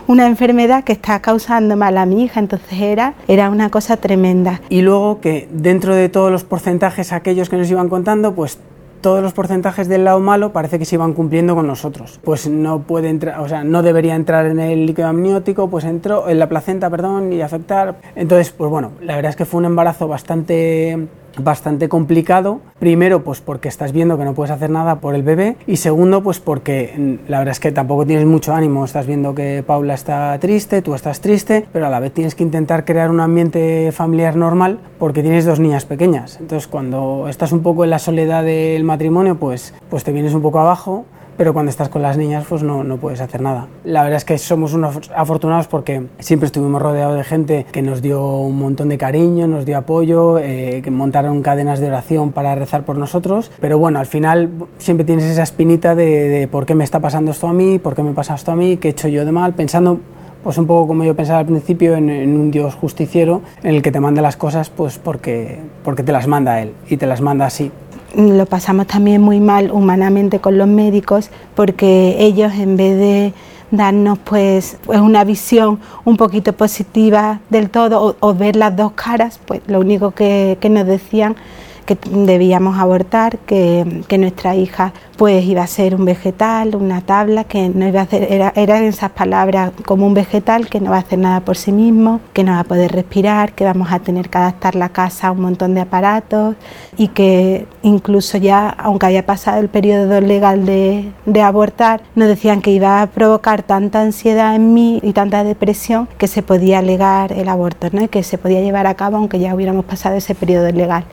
una 0.06 0.26
enfermedad 0.26 0.84
que 0.84 0.92
está 0.92 1.20
causando 1.20 1.76
mal 1.76 1.98
a 1.98 2.06
mi 2.06 2.24
hija, 2.24 2.40
entonces 2.40 2.80
era, 2.80 3.14
era 3.28 3.50
una 3.50 3.70
cosa 3.70 3.96
tremenda. 3.96 4.60
Y 4.68 4.82
luego 4.82 5.20
que 5.20 5.48
dentro 5.52 5.94
de 5.94 6.08
todos 6.08 6.30
los 6.30 6.44
porcentajes 6.44 7.12
aquellos 7.12 7.48
que 7.48 7.56
nos 7.56 7.70
iban 7.70 7.88
contando, 7.88 8.34
pues 8.34 8.58
todos 9.02 9.22
los 9.22 9.32
porcentajes 9.34 9.88
del 9.88 10.04
lado 10.04 10.20
malo 10.20 10.52
parece 10.52 10.78
que 10.78 10.84
se 10.86 10.94
iban 10.94 11.12
cumpliendo 11.12 11.54
con 11.54 11.66
nosotros. 11.66 12.20
Pues 12.24 12.48
no 12.48 12.82
puede 12.82 13.10
entrar, 13.10 13.40
o 13.40 13.48
sea, 13.48 13.64
no 13.64 13.82
debería 13.82 14.14
entrar 14.14 14.46
en 14.46 14.60
el 14.60 14.86
líquido 14.86 15.08
amniótico, 15.08 15.68
pues 15.68 15.84
entró 15.84 16.28
en 16.28 16.38
la 16.38 16.48
placenta, 16.48 16.88
perdón, 16.88 17.32
y 17.32 17.42
afectar. 17.42 17.96
Entonces, 18.14 18.50
pues 18.50 18.70
bueno, 18.70 18.92
la 19.02 19.16
verdad 19.16 19.30
es 19.30 19.36
que 19.36 19.44
fue 19.44 19.58
un 19.58 19.66
embarazo 19.66 20.08
bastante 20.08 21.08
bastante 21.38 21.88
complicado. 21.88 22.60
Primero, 22.78 23.24
pues 23.24 23.40
porque 23.40 23.68
estás 23.68 23.92
viendo 23.92 24.18
que 24.18 24.24
no 24.24 24.34
puedes 24.34 24.50
hacer 24.50 24.70
nada 24.70 25.00
por 25.00 25.14
el 25.14 25.22
bebé 25.22 25.56
y 25.66 25.76
segundo, 25.76 26.22
pues 26.22 26.40
porque 26.40 26.94
mm, 26.96 27.30
la 27.30 27.38
verdad 27.38 27.52
es 27.52 27.60
que 27.60 27.72
tampoco 27.72 28.06
tienes 28.06 28.26
mucho 28.26 28.54
ánimo. 28.54 28.84
Estás 28.84 29.06
viendo 29.06 29.34
que 29.34 29.62
Paula 29.66 29.94
está 29.94 30.38
triste, 30.38 30.82
tú 30.82 30.94
estás 30.94 31.20
triste, 31.20 31.66
pero 31.72 31.86
a 31.86 31.90
la 31.90 32.00
vez 32.00 32.12
tienes 32.12 32.34
que 32.34 32.42
intentar 32.42 32.84
crear 32.84 33.10
un 33.10 33.20
ambiente 33.20 33.92
familiar 33.92 34.36
normal 34.36 34.78
porque 34.98 35.22
tienes 35.22 35.44
dos 35.44 35.60
niñas 35.60 35.84
pequeñas. 35.84 36.38
Entonces, 36.40 36.68
cuando 36.68 37.26
estás 37.28 37.52
un 37.52 37.62
poco 37.62 37.84
en 37.84 37.90
la 37.90 37.98
soledad 37.98 38.44
del 38.44 38.84
matrimonio, 38.84 39.36
pues, 39.36 39.74
pues 39.88 40.04
te 40.04 40.12
vienes 40.12 40.34
un 40.34 40.42
poco 40.42 40.60
abajo 40.60 41.04
pero 41.42 41.54
cuando 41.54 41.70
estás 41.70 41.88
con 41.88 42.02
las 42.02 42.16
niñas 42.16 42.44
pues 42.48 42.62
no, 42.62 42.84
no 42.84 42.98
puedes 42.98 43.20
hacer 43.20 43.40
nada. 43.40 43.66
La 43.82 44.04
verdad 44.04 44.18
es 44.18 44.24
que 44.24 44.38
somos 44.38 44.74
unos 44.74 45.10
afortunados 45.12 45.66
porque 45.66 46.04
siempre 46.20 46.46
estuvimos 46.46 46.80
rodeados 46.80 47.16
de 47.16 47.24
gente 47.24 47.66
que 47.72 47.82
nos 47.82 48.00
dio 48.00 48.24
un 48.24 48.56
montón 48.56 48.90
de 48.90 48.96
cariño, 48.96 49.48
nos 49.48 49.66
dio 49.66 49.76
apoyo, 49.76 50.38
eh, 50.38 50.82
que 50.84 50.92
montaron 50.92 51.42
cadenas 51.42 51.80
de 51.80 51.88
oración 51.88 52.30
para 52.30 52.54
rezar 52.54 52.84
por 52.84 52.96
nosotros, 52.96 53.50
pero 53.60 53.76
bueno, 53.76 53.98
al 53.98 54.06
final 54.06 54.50
siempre 54.78 55.04
tienes 55.04 55.24
esa 55.24 55.42
espinita 55.42 55.96
de, 55.96 56.48
por 56.48 56.64
qué 56.64 56.76
me 56.76 56.84
está 56.84 57.00
pasando 57.00 57.32
esto 57.32 57.48
a 57.48 57.52
mí, 57.52 57.80
por 57.80 57.96
qué 57.96 58.04
me 58.04 58.12
pasa 58.12 58.36
esto 58.36 58.52
a 58.52 58.54
mí, 58.54 58.76
qué 58.76 58.86
he 58.86 58.90
hecho 58.92 59.08
yo 59.08 59.24
de 59.24 59.32
mal, 59.32 59.52
pensando 59.52 59.98
pues 60.44 60.58
un 60.58 60.68
poco 60.68 60.86
como 60.86 61.02
yo 61.02 61.16
pensaba 61.16 61.40
al 61.40 61.46
principio 61.46 61.96
en, 61.96 62.08
en, 62.08 62.38
un 62.38 62.52
Dios 62.52 62.76
justiciero 62.76 63.42
en 63.64 63.74
el 63.74 63.82
que 63.82 63.90
te 63.90 63.98
manda 63.98 64.22
las 64.22 64.36
cosas 64.36 64.70
pues 64.70 64.98
porque, 64.98 65.58
porque 65.82 66.04
te 66.04 66.12
las 66.12 66.28
manda 66.28 66.62
Él 66.62 66.72
y 66.88 66.98
te 66.98 67.06
las 67.08 67.20
manda 67.20 67.46
así 67.46 67.72
lo 68.14 68.46
pasamos 68.46 68.86
también 68.86 69.22
muy 69.22 69.40
mal 69.40 69.70
humanamente 69.70 70.40
con 70.40 70.58
los 70.58 70.68
médicos 70.68 71.30
porque 71.54 72.16
ellos 72.18 72.52
en 72.54 72.76
vez 72.76 72.98
de 72.98 73.32
darnos 73.70 74.18
pues, 74.18 74.76
una 74.86 75.24
visión 75.24 75.80
un 76.04 76.16
poquito 76.16 76.52
positiva 76.52 77.40
del 77.48 77.70
todo 77.70 78.16
o, 78.20 78.34
ver 78.34 78.54
las 78.56 78.76
dos 78.76 78.92
caras, 78.92 79.40
pues 79.46 79.62
lo 79.66 79.80
único 79.80 80.12
que, 80.12 80.58
que 80.60 80.68
nos 80.68 80.86
decían 80.86 81.36
que 81.84 81.96
debíamos 82.10 82.78
abortar, 82.78 83.38
que, 83.38 84.02
nuestra 84.18 84.54
hija 84.54 84.92
pues 85.16 85.44
iba 85.44 85.62
a 85.62 85.66
ser 85.66 85.94
un 85.94 86.04
vegetal, 86.04 86.76
una 86.76 87.00
tabla, 87.00 87.44
que 87.44 87.68
no 87.68 87.86
iba 87.88 88.00
a 88.00 88.02
hacer, 88.04 88.26
era, 88.30 88.52
eran 88.56 88.84
esas 88.84 89.10
palabras 89.10 89.72
como 89.84 90.06
un 90.06 90.14
vegetal 90.14 90.68
que 90.68 90.80
no 90.80 90.90
va 90.90 90.96
a 90.96 91.00
hacer 91.00 91.18
nada 91.18 91.40
por 91.40 91.56
sí 91.56 91.72
mismo, 91.72 92.20
que 92.32 92.44
no 92.44 92.52
va 92.52 92.60
a 92.60 92.64
poder 92.64 92.92
respirar, 92.92 93.52
que 93.52 93.64
vamos 93.64 93.90
a 93.90 93.98
tener 94.00 94.28
que 94.28 94.38
adaptar 94.38 94.74
la 94.74 94.90
casa 94.90 95.28
a 95.28 95.32
un 95.32 95.40
montón 95.40 95.74
de 95.74 95.80
aparatos 95.80 96.56
y 96.96 97.08
que 97.08 97.66
incluso 97.82 98.38
ya, 98.38 98.68
aunque 98.68 99.06
había 99.06 99.24
pasado 99.26 99.60
el 99.60 99.68
periodo 99.68 100.20
legal 100.20 100.66
de, 100.66 101.12
abortar, 101.42 102.02
nos 102.14 102.28
decían 102.28 102.62
que 102.62 102.70
iba 102.70 103.02
a 103.02 103.06
provocar 103.06 103.62
tanta 103.62 104.00
ansiedad 104.00 104.54
en 104.54 104.74
mí 104.74 105.00
y 105.02 105.12
tanta 105.12 105.44
depresión 105.44 106.08
que 106.18 106.28
se 106.28 106.42
podía 106.42 106.78
alegar 106.78 107.32
el 107.32 107.48
aborto, 107.48 107.88
¿no? 107.92 108.08
que 108.08 108.22
se 108.22 108.38
podía 108.38 108.60
llevar 108.60 108.86
a 108.86 108.94
cabo 108.94 109.16
aunque 109.16 109.38
ya 109.38 109.54
hubiéramos 109.54 109.84
pasado 109.84 110.16
ese 110.16 110.34
periodo 110.34 110.70
legal. 110.70 111.04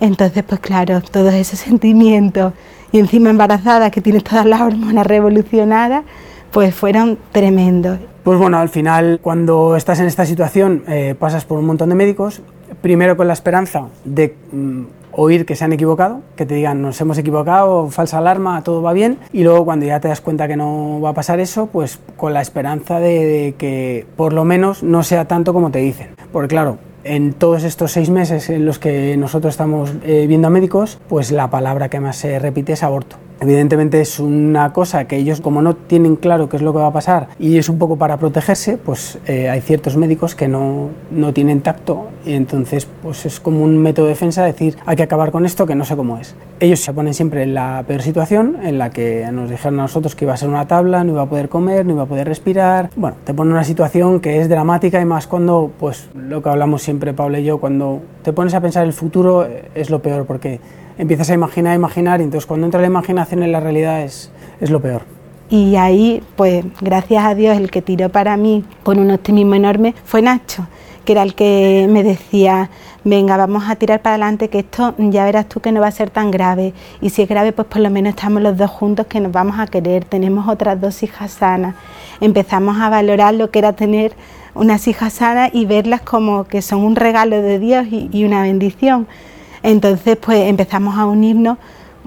Entonces, 0.00 0.44
pues 0.46 0.60
claro, 0.60 1.00
todos 1.00 1.34
esos 1.34 1.58
sentimientos 1.58 2.52
y 2.92 2.98
encima 2.98 3.30
embarazada, 3.30 3.90
que 3.90 4.00
tienes 4.00 4.24
todas 4.24 4.46
las 4.46 4.60
hormonas 4.60 5.06
revolucionadas, 5.06 6.04
pues 6.52 6.74
fueron 6.74 7.18
tremendos. 7.32 7.98
Pues 8.22 8.38
bueno, 8.38 8.58
al 8.58 8.68
final, 8.68 9.18
cuando 9.20 9.76
estás 9.76 10.00
en 10.00 10.06
esta 10.06 10.24
situación, 10.24 10.84
eh, 10.86 11.14
pasas 11.18 11.44
por 11.44 11.58
un 11.58 11.66
montón 11.66 11.88
de 11.88 11.96
médicos, 11.96 12.40
primero 12.80 13.16
con 13.16 13.26
la 13.26 13.32
esperanza 13.32 13.88
de 14.04 14.36
mm, 14.52 14.82
oír 15.10 15.44
que 15.44 15.56
se 15.56 15.64
han 15.64 15.72
equivocado, 15.72 16.20
que 16.36 16.46
te 16.46 16.54
digan 16.54 16.80
nos 16.80 17.00
hemos 17.00 17.18
equivocado, 17.18 17.90
falsa 17.90 18.18
alarma, 18.18 18.62
todo 18.62 18.80
va 18.80 18.92
bien, 18.92 19.18
y 19.32 19.42
luego 19.42 19.64
cuando 19.64 19.86
ya 19.86 20.00
te 20.00 20.08
das 20.08 20.20
cuenta 20.20 20.46
que 20.46 20.56
no 20.56 21.00
va 21.00 21.10
a 21.10 21.14
pasar 21.14 21.40
eso, 21.40 21.66
pues 21.66 21.98
con 22.16 22.32
la 22.32 22.40
esperanza 22.40 23.00
de, 23.00 23.26
de 23.26 23.54
que 23.58 24.06
por 24.16 24.32
lo 24.32 24.44
menos 24.44 24.82
no 24.82 25.02
sea 25.02 25.26
tanto 25.26 25.52
como 25.52 25.70
te 25.70 25.80
dicen. 25.80 26.10
Porque 26.32 26.48
claro, 26.48 26.78
en 27.04 27.32
todos 27.32 27.64
estos 27.64 27.92
seis 27.92 28.10
meses 28.10 28.50
en 28.50 28.66
los 28.66 28.78
que 28.78 29.16
nosotros 29.16 29.54
estamos 29.54 29.92
eh, 30.04 30.26
viendo 30.26 30.48
a 30.48 30.50
médicos, 30.50 30.98
pues 31.08 31.30
la 31.30 31.50
palabra 31.50 31.88
que 31.88 32.00
más 32.00 32.16
se 32.16 32.38
repite 32.38 32.72
es 32.72 32.82
aborto. 32.82 33.16
Evidentemente 33.40 34.00
es 34.00 34.20
una 34.20 34.72
cosa 34.72 35.06
que 35.06 35.16
ellos, 35.16 35.40
como 35.40 35.60
no 35.60 35.74
tienen 35.74 36.16
claro 36.16 36.48
qué 36.48 36.56
es 36.56 36.62
lo 36.62 36.72
que 36.72 36.78
va 36.78 36.86
a 36.86 36.92
pasar 36.92 37.28
y 37.38 37.58
es 37.58 37.68
un 37.68 37.78
poco 37.78 37.96
para 37.96 38.16
protegerse, 38.16 38.78
pues 38.78 39.18
eh, 39.26 39.50
hay 39.50 39.60
ciertos 39.60 39.96
médicos 39.96 40.34
que 40.34 40.48
no, 40.48 40.90
no, 41.10 41.32
tienen 41.32 41.60
tacto 41.60 42.08
y 42.24 42.34
entonces 42.34 42.86
pues 43.02 43.26
es 43.26 43.40
como 43.40 43.62
un 43.64 43.78
método 43.78 44.06
de 44.06 44.12
defensa 44.12 44.44
decir 44.44 44.76
hay 44.86 44.96
que 44.96 45.02
acabar 45.02 45.30
con 45.30 45.44
esto 45.46 45.66
que 45.66 45.74
no 45.74 45.84
sé 45.84 45.96
cómo 45.96 46.18
es. 46.18 46.34
Ellos 46.60 46.80
se 46.80 46.92
ponen 46.92 47.12
siempre 47.12 47.42
en 47.42 47.54
la 47.54 47.84
peor 47.86 48.02
situación 48.02 48.58
en 48.62 48.78
la 48.78 48.90
que 48.90 49.26
nos 49.32 49.50
dijeron 49.50 49.80
a 49.80 49.82
nosotros 49.82 50.14
que 50.14 50.24
iba 50.24 50.34
a 50.34 50.36
ser 50.36 50.48
una 50.48 50.66
tabla, 50.66 51.02
no 51.02 51.12
iba 51.12 51.22
a 51.22 51.28
poder 51.28 51.48
comer, 51.48 51.84
no 51.84 51.92
iba 51.92 52.04
a 52.04 52.06
poder 52.06 52.28
respirar. 52.28 52.90
Bueno, 52.96 53.16
te 53.24 53.34
ponen 53.34 53.52
una 53.52 53.64
situación 53.64 54.20
que 54.20 54.40
es 54.40 54.48
dramática 54.48 55.00
y 55.00 55.04
más 55.04 55.26
cuando, 55.26 55.72
pues 55.78 56.08
lo 56.14 56.42
que 56.42 56.48
hablamos 56.48 56.82
siempre 56.82 57.12
Pablo 57.12 57.38
y 57.38 57.44
yo, 57.44 57.58
cuando 57.58 58.00
te 58.22 58.32
pones 58.32 58.54
a 58.54 58.60
pensar 58.60 58.86
el 58.86 58.92
futuro 58.92 59.44
eh, 59.44 59.70
es 59.74 59.90
lo 59.90 60.00
peor 60.00 60.24
porque 60.24 60.60
empiezas 60.98 61.30
a 61.30 61.34
imaginar, 61.34 61.74
imaginar, 61.74 62.20
y 62.20 62.24
entonces 62.24 62.46
cuando 62.46 62.66
entra 62.66 62.80
la 62.80 62.86
imaginación 62.86 63.42
en 63.42 63.52
la 63.52 63.60
realidad 63.60 64.02
es, 64.02 64.30
es 64.60 64.70
lo 64.70 64.80
peor. 64.80 65.02
Y 65.50 65.76
ahí, 65.76 66.22
pues 66.36 66.64
gracias 66.80 67.24
a 67.24 67.34
Dios, 67.34 67.56
el 67.56 67.70
que 67.70 67.82
tiró 67.82 68.08
para 68.08 68.36
mí 68.36 68.64
con 68.82 68.98
un 68.98 69.10
optimismo 69.10 69.54
enorme 69.54 69.94
fue 70.04 70.22
Nacho, 70.22 70.66
que 71.04 71.12
era 71.12 71.22
el 71.22 71.34
que 71.34 71.86
me 71.90 72.02
decía, 72.02 72.70
venga, 73.04 73.36
vamos 73.36 73.64
a 73.68 73.76
tirar 73.76 74.00
para 74.00 74.14
adelante, 74.14 74.48
que 74.48 74.60
esto 74.60 74.94
ya 74.98 75.24
verás 75.24 75.48
tú 75.48 75.60
que 75.60 75.70
no 75.70 75.80
va 75.80 75.88
a 75.88 75.92
ser 75.92 76.10
tan 76.10 76.30
grave. 76.30 76.72
Y 77.00 77.10
si 77.10 77.22
es 77.22 77.28
grave, 77.28 77.52
pues 77.52 77.68
por 77.68 77.80
lo 77.80 77.90
menos 77.90 78.14
estamos 78.14 78.42
los 78.42 78.56
dos 78.56 78.70
juntos 78.70 79.06
que 79.06 79.20
nos 79.20 79.30
vamos 79.30 79.58
a 79.58 79.66
querer, 79.66 80.04
tenemos 80.04 80.48
otras 80.48 80.80
dos 80.80 81.02
hijas 81.02 81.32
sanas. 81.32 81.74
Empezamos 82.20 82.78
a 82.80 82.88
valorar 82.88 83.34
lo 83.34 83.50
que 83.50 83.58
era 83.58 83.74
tener 83.74 84.14
unas 84.54 84.88
hijas 84.88 85.12
sanas 85.14 85.50
y 85.52 85.66
verlas 85.66 86.00
como 86.00 86.44
que 86.44 86.62
son 86.62 86.82
un 86.82 86.96
regalo 86.96 87.42
de 87.42 87.58
Dios 87.58 87.86
y, 87.90 88.24
una 88.24 88.42
bendición. 88.42 89.06
Entonces, 89.64 90.18
pues 90.18 90.46
empezamos 90.46 90.96
a 90.98 91.06
unirnos 91.06 91.56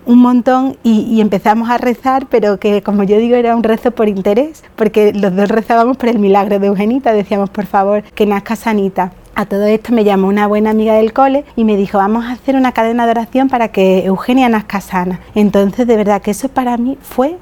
un 0.05 0.19
montón 0.19 0.77
y, 0.83 1.19
empezamos 1.19 1.69
a 1.69 1.77
rezar, 1.77 2.27
pero 2.29 2.59
que 2.59 2.81
como 2.81 3.03
yo 3.03 3.17
digo 3.17 3.35
era 3.35 3.55
un 3.55 3.63
rezo 3.63 3.91
por 3.91 4.07
interés, 4.07 4.63
porque 4.77 5.11
los 5.11 5.35
dos 5.35 5.49
rezábamos 5.49 5.97
por 5.97 6.07
el 6.07 6.19
milagro 6.19 6.59
de 6.59 6.67
Eugenita, 6.67 7.11
decíamos 7.11 7.49
por 7.49 7.65
favor 7.65 8.03
que 8.03 8.25
nazca 8.25 8.55
sanita. 8.55 9.11
A 9.35 9.47
todo 9.47 9.65
esto 9.65 9.91
me 9.91 10.03
llamó 10.03 10.27
una 10.27 10.47
buena 10.47 10.69
amiga 10.69 10.93
del 10.93 11.11
cole 11.13 11.45
y 11.55 11.63
me 11.63 11.75
dijo, 11.75 11.97
vamos 11.97 12.25
a 12.25 12.33
hacer 12.33 12.55
una 12.55 12.71
cadena 12.71 13.05
de 13.05 13.11
oración 13.11 13.49
para 13.49 13.67
que 13.69 14.05
Eugenia 14.05 14.47
nazca 14.49 14.79
sana. 14.79 15.19
Entonces, 15.35 15.85
de 15.85 15.95
verdad 15.97 16.21
que 16.21 16.31
eso 16.31 16.49
para 16.49 16.77
mí 16.77 16.97
fue 17.01 17.37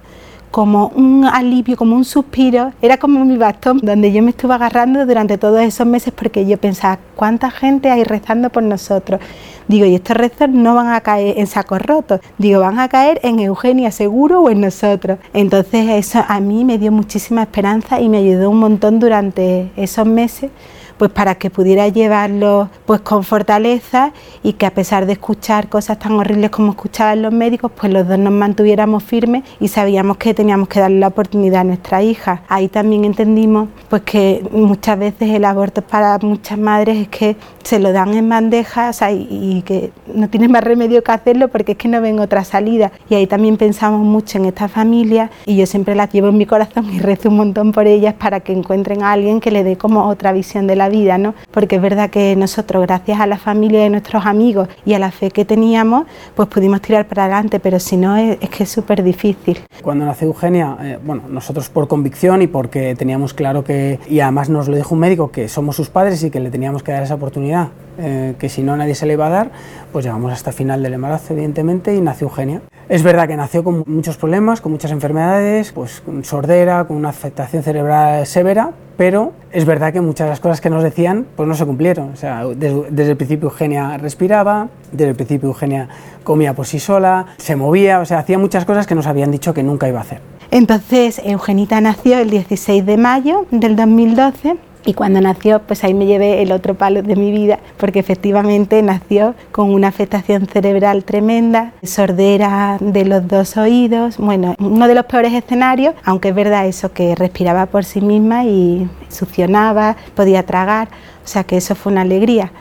como 0.49 0.87
un 0.95 1.25
alivio, 1.25 1.75
como 1.75 1.97
un 1.97 2.05
suspiro, 2.05 2.71
era 2.81 2.97
como 2.97 3.25
mi 3.25 3.35
bastón 3.35 3.79
donde 3.83 4.13
yo 4.13 4.23
me 4.23 4.29
estuve 4.29 4.53
agarrando 4.53 5.05
durante 5.05 5.37
todos 5.37 5.59
esos 5.59 5.85
meses 5.85 6.13
porque 6.15 6.45
yo 6.45 6.57
pensaba, 6.57 6.97
¿cuánta 7.15 7.51
gente 7.51 7.91
hay 7.91 8.05
rezando 8.05 8.49
por 8.49 8.63
nosotros? 8.63 9.19
Digo, 9.67 9.85
y 9.85 9.95
estos 9.95 10.15
rezos 10.15 10.49
no 10.49 10.75
van 10.75 10.87
a 10.87 11.01
caer 11.01 11.39
en 11.39 11.47
sacos 11.47 11.81
rotos, 11.81 12.19
digo, 12.37 12.59
van 12.59 12.79
a 12.79 12.87
caer 12.89 13.19
en 13.23 13.39
Eugenia 13.39 13.91
seguro 13.91 14.41
o 14.41 14.49
en 14.49 14.61
nosotros. 14.61 15.17
Entonces 15.33 15.89
eso 15.89 16.23
a 16.27 16.39
mí 16.39 16.63
me 16.65 16.77
dio 16.77 16.91
muchísima 16.91 17.43
esperanza 17.43 17.99
y 17.99 18.09
me 18.09 18.17
ayudó 18.17 18.49
un 18.49 18.59
montón 18.59 18.99
durante 18.99 19.71
esos 19.75 20.05
meses 20.05 20.51
pues 20.97 21.11
para 21.11 21.35
que 21.35 21.49
pudiera 21.49 21.87
llevarlo 21.87 22.69
pues 22.85 23.01
con 23.01 23.23
fortaleza 23.23 24.11
y 24.43 24.53
que 24.53 24.65
a 24.65 24.73
pesar 24.73 25.05
de 25.05 25.13
escuchar 25.13 25.69
cosas 25.69 25.99
tan 25.99 26.13
horribles 26.13 26.49
como 26.49 26.71
escuchaban 26.71 27.21
los 27.21 27.33
médicos, 27.33 27.71
pues 27.75 27.91
los 27.91 28.07
dos 28.07 28.19
nos 28.19 28.33
mantuviéramos 28.33 29.03
firmes 29.03 29.43
y 29.59 29.67
sabíamos 29.67 30.17
que 30.17 30.33
teníamos 30.33 30.67
que 30.67 30.79
darle 30.79 30.99
la 30.99 31.07
oportunidad 31.07 31.61
a 31.61 31.63
nuestra 31.63 32.03
hija. 32.03 32.43
Ahí 32.47 32.67
también 32.67 33.05
entendimos 33.05 33.69
pues 33.89 34.03
que 34.03 34.45
muchas 34.51 34.97
veces 34.99 35.29
el 35.29 35.45
aborto 35.45 35.81
para 35.81 36.17
muchas 36.19 36.57
madres 36.57 36.97
es 36.97 37.07
que 37.07 37.35
se 37.63 37.79
lo 37.79 37.91
dan 37.91 38.13
en 38.13 38.29
bandeja 38.29 38.91
y, 39.11 39.63
que 39.65 39.91
no 40.13 40.29
tienen 40.29 40.51
más 40.51 40.63
remedio 40.63 41.03
que 41.03 41.11
hacerlo 41.11 41.47
porque 41.47 41.73
es 41.73 41.77
que 41.77 41.87
no 41.87 41.99
ven 42.01 42.19
otra 42.19 42.43
salida. 42.43 42.91
Y 43.09 43.15
ahí 43.15 43.27
también 43.27 43.57
pensamos 43.57 44.01
mucho 44.01 44.37
en 44.37 44.45
esta 44.45 44.67
familia 44.67 45.31
y 45.45 45.55
yo 45.55 45.65
siempre 45.65 45.95
las 45.95 46.11
llevo 46.11 46.29
en 46.29 46.37
mi 46.37 46.45
corazón 46.45 46.93
y 46.93 46.99
rezo 46.99 47.29
un 47.29 47.37
montón 47.37 47.71
por 47.71 47.87
ellas 47.87 48.13
para 48.13 48.39
que 48.39 48.53
encuentren 48.53 49.03
a 49.03 49.11
alguien 49.11 49.39
que 49.39 49.51
le 49.51 49.63
dé 49.63 49.77
como 49.77 50.07
otra 50.07 50.31
visión 50.31 50.67
de 50.67 50.75
la 50.75 50.84
vida, 50.89 51.17
¿no? 51.17 51.33
Porque 51.51 51.77
es 51.77 51.81
verdad 51.81 52.09
que 52.09 52.35
nosotros, 52.35 52.85
gracias 52.85 53.19
a 53.19 53.27
la 53.27 53.37
familia 53.37 53.81
de 53.81 53.89
nuestros 53.89 54.25
amigos 54.25 54.67
y 54.85 54.93
a 54.93 54.99
la 54.99 55.11
fe 55.11 55.31
que 55.31 55.45
teníamos, 55.45 56.05
pues 56.35 56.47
pudimos 56.49 56.81
tirar 56.81 57.07
para 57.07 57.25
adelante, 57.25 57.59
pero 57.59 57.79
si 57.79 57.97
no 57.97 58.15
es, 58.17 58.37
que 58.37 58.63
es 58.63 58.69
súper 58.69 59.03
difícil. 59.03 59.59
Cuando 59.81 60.05
nació 60.05 60.27
Eugenia, 60.27 60.77
eh, 60.81 60.99
bueno, 61.03 61.23
nosotros 61.29 61.69
por 61.69 61.87
convicción 61.87 62.41
y 62.41 62.47
porque 62.47 62.95
teníamos 62.95 63.33
claro 63.33 63.63
que, 63.63 63.99
y 64.07 64.19
además 64.19 64.49
nos 64.49 64.67
lo 64.67 64.75
dijo 64.75 64.95
un 64.95 65.01
médico, 65.01 65.31
que 65.31 65.47
somos 65.47 65.75
sus 65.75 65.89
padres 65.89 66.23
y 66.23 66.29
que 66.29 66.39
le 66.39 66.49
teníamos 66.49 66.83
que 66.83 66.91
dar 66.91 67.03
esa 67.03 67.15
oportunidad, 67.15 67.69
eh, 67.97 68.35
que 68.39 68.49
si 68.49 68.63
no 68.63 68.75
nadie 68.75 68.95
se 68.95 69.05
le 69.05 69.13
iba 69.13 69.27
a 69.27 69.29
dar, 69.29 69.51
pues 69.91 70.05
llegamos 70.05 70.31
hasta 70.31 70.51
final 70.51 70.83
del 70.83 70.93
embarazo, 70.93 71.33
evidentemente, 71.33 71.95
y 71.95 72.01
nació 72.01 72.27
Eugenia. 72.27 72.61
Es 72.87 73.01
verdad 73.01 73.27
que 73.27 73.35
nació 73.35 73.63
con 73.63 73.83
muchos 73.87 74.17
problemas, 74.17 74.61
con 74.61 74.71
muchas 74.71 74.91
enfermedades, 74.91 75.71
pues 75.71 76.01
con 76.01 76.23
sordera, 76.23 76.85
con 76.85 76.97
una 76.97 77.09
afectación 77.09 77.63
cerebral 77.63 78.27
severa, 78.27 78.71
pero 78.97 79.33
es 79.51 79.65
verdad 79.65 79.93
que 79.93 80.01
muchas 80.01 80.25
de 80.25 80.29
las 80.29 80.39
cosas 80.39 80.61
que 80.61 80.69
nos 80.69 80.83
decían 80.83 81.25
pues 81.35 81.47
no 81.47 81.55
se 81.55 81.65
cumplieron. 81.65 82.11
O 82.13 82.15
sea, 82.15 82.45
desde, 82.45 83.11
el 83.11 83.17
principio 83.17 83.49
Eugenia 83.49 83.97
respiraba, 83.97 84.69
desde 84.91 85.09
el 85.09 85.15
principio 85.15 85.49
Eugenia 85.49 85.89
comía 86.23 86.53
por 86.53 86.65
sí 86.65 86.79
sola, 86.79 87.27
se 87.37 87.55
movía, 87.55 87.99
o 87.99 88.05
sea, 88.05 88.19
hacía 88.19 88.37
muchas 88.37 88.65
cosas 88.65 88.87
que 88.87 88.95
nos 88.95 89.07
habían 89.07 89.31
dicho 89.31 89.53
que 89.53 89.63
nunca 89.63 89.87
iba 89.87 89.99
a 89.99 90.03
hacer. 90.03 90.21
Entonces, 90.51 91.21
Eugenita 91.23 91.81
nació 91.81 92.19
el 92.19 92.29
16 92.29 92.85
de 92.85 92.97
mayo 92.97 93.45
del 93.51 93.75
2012 93.75 94.57
y 94.85 94.93
cuando 94.93 95.19
nació, 95.19 95.59
pues 95.63 95.83
ahí 95.83 95.93
me 95.93 96.05
llevé 96.05 96.43
el 96.43 96.51
otro 96.51 96.75
palo 96.75 97.01
de 97.01 97.15
mi 97.15 97.31
vida, 97.31 97.59
porque 97.77 97.99
efectivamente 97.99 98.81
nació 98.83 99.33
con 99.51 99.73
una 99.73 99.87
afectación 99.87 100.45
cerebral 100.45 101.03
tremenda, 101.03 101.73
sordera 101.83 102.77
de 102.79 103.03
los 103.05 103.27
dos 103.27 103.57
oídos, 103.57 104.17
bueno, 104.17 104.55
uno 104.59 104.87
de 104.87 104.93
los 104.93 105.05
peores 105.05 105.33
escenarios, 105.33 105.95
aunque 106.03 106.29
es 106.29 106.35
verdad 106.35 106.67
eso 106.67 106.93
que 106.93 107.15
respiraba 107.15 107.65
por 107.65 107.83
sí 107.83 107.99
misma 107.99 108.45
y 108.45 108.87
succionaba, 109.09 109.95
podía 110.13 110.45
tragar, 110.45 110.87
o 111.23 111.27
sea 111.27 111.43
que 111.43 111.57
eso 111.57 111.73
fue 111.73 111.91
una 111.91 112.01
alegría. 112.01 112.51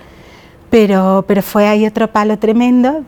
Pero, 0.71 1.25
pero 1.29 1.43
fue 1.43 1.69
ahí 1.69 1.87
otro 1.87 2.11
palo 2.11 2.39
tremendo 2.39 3.03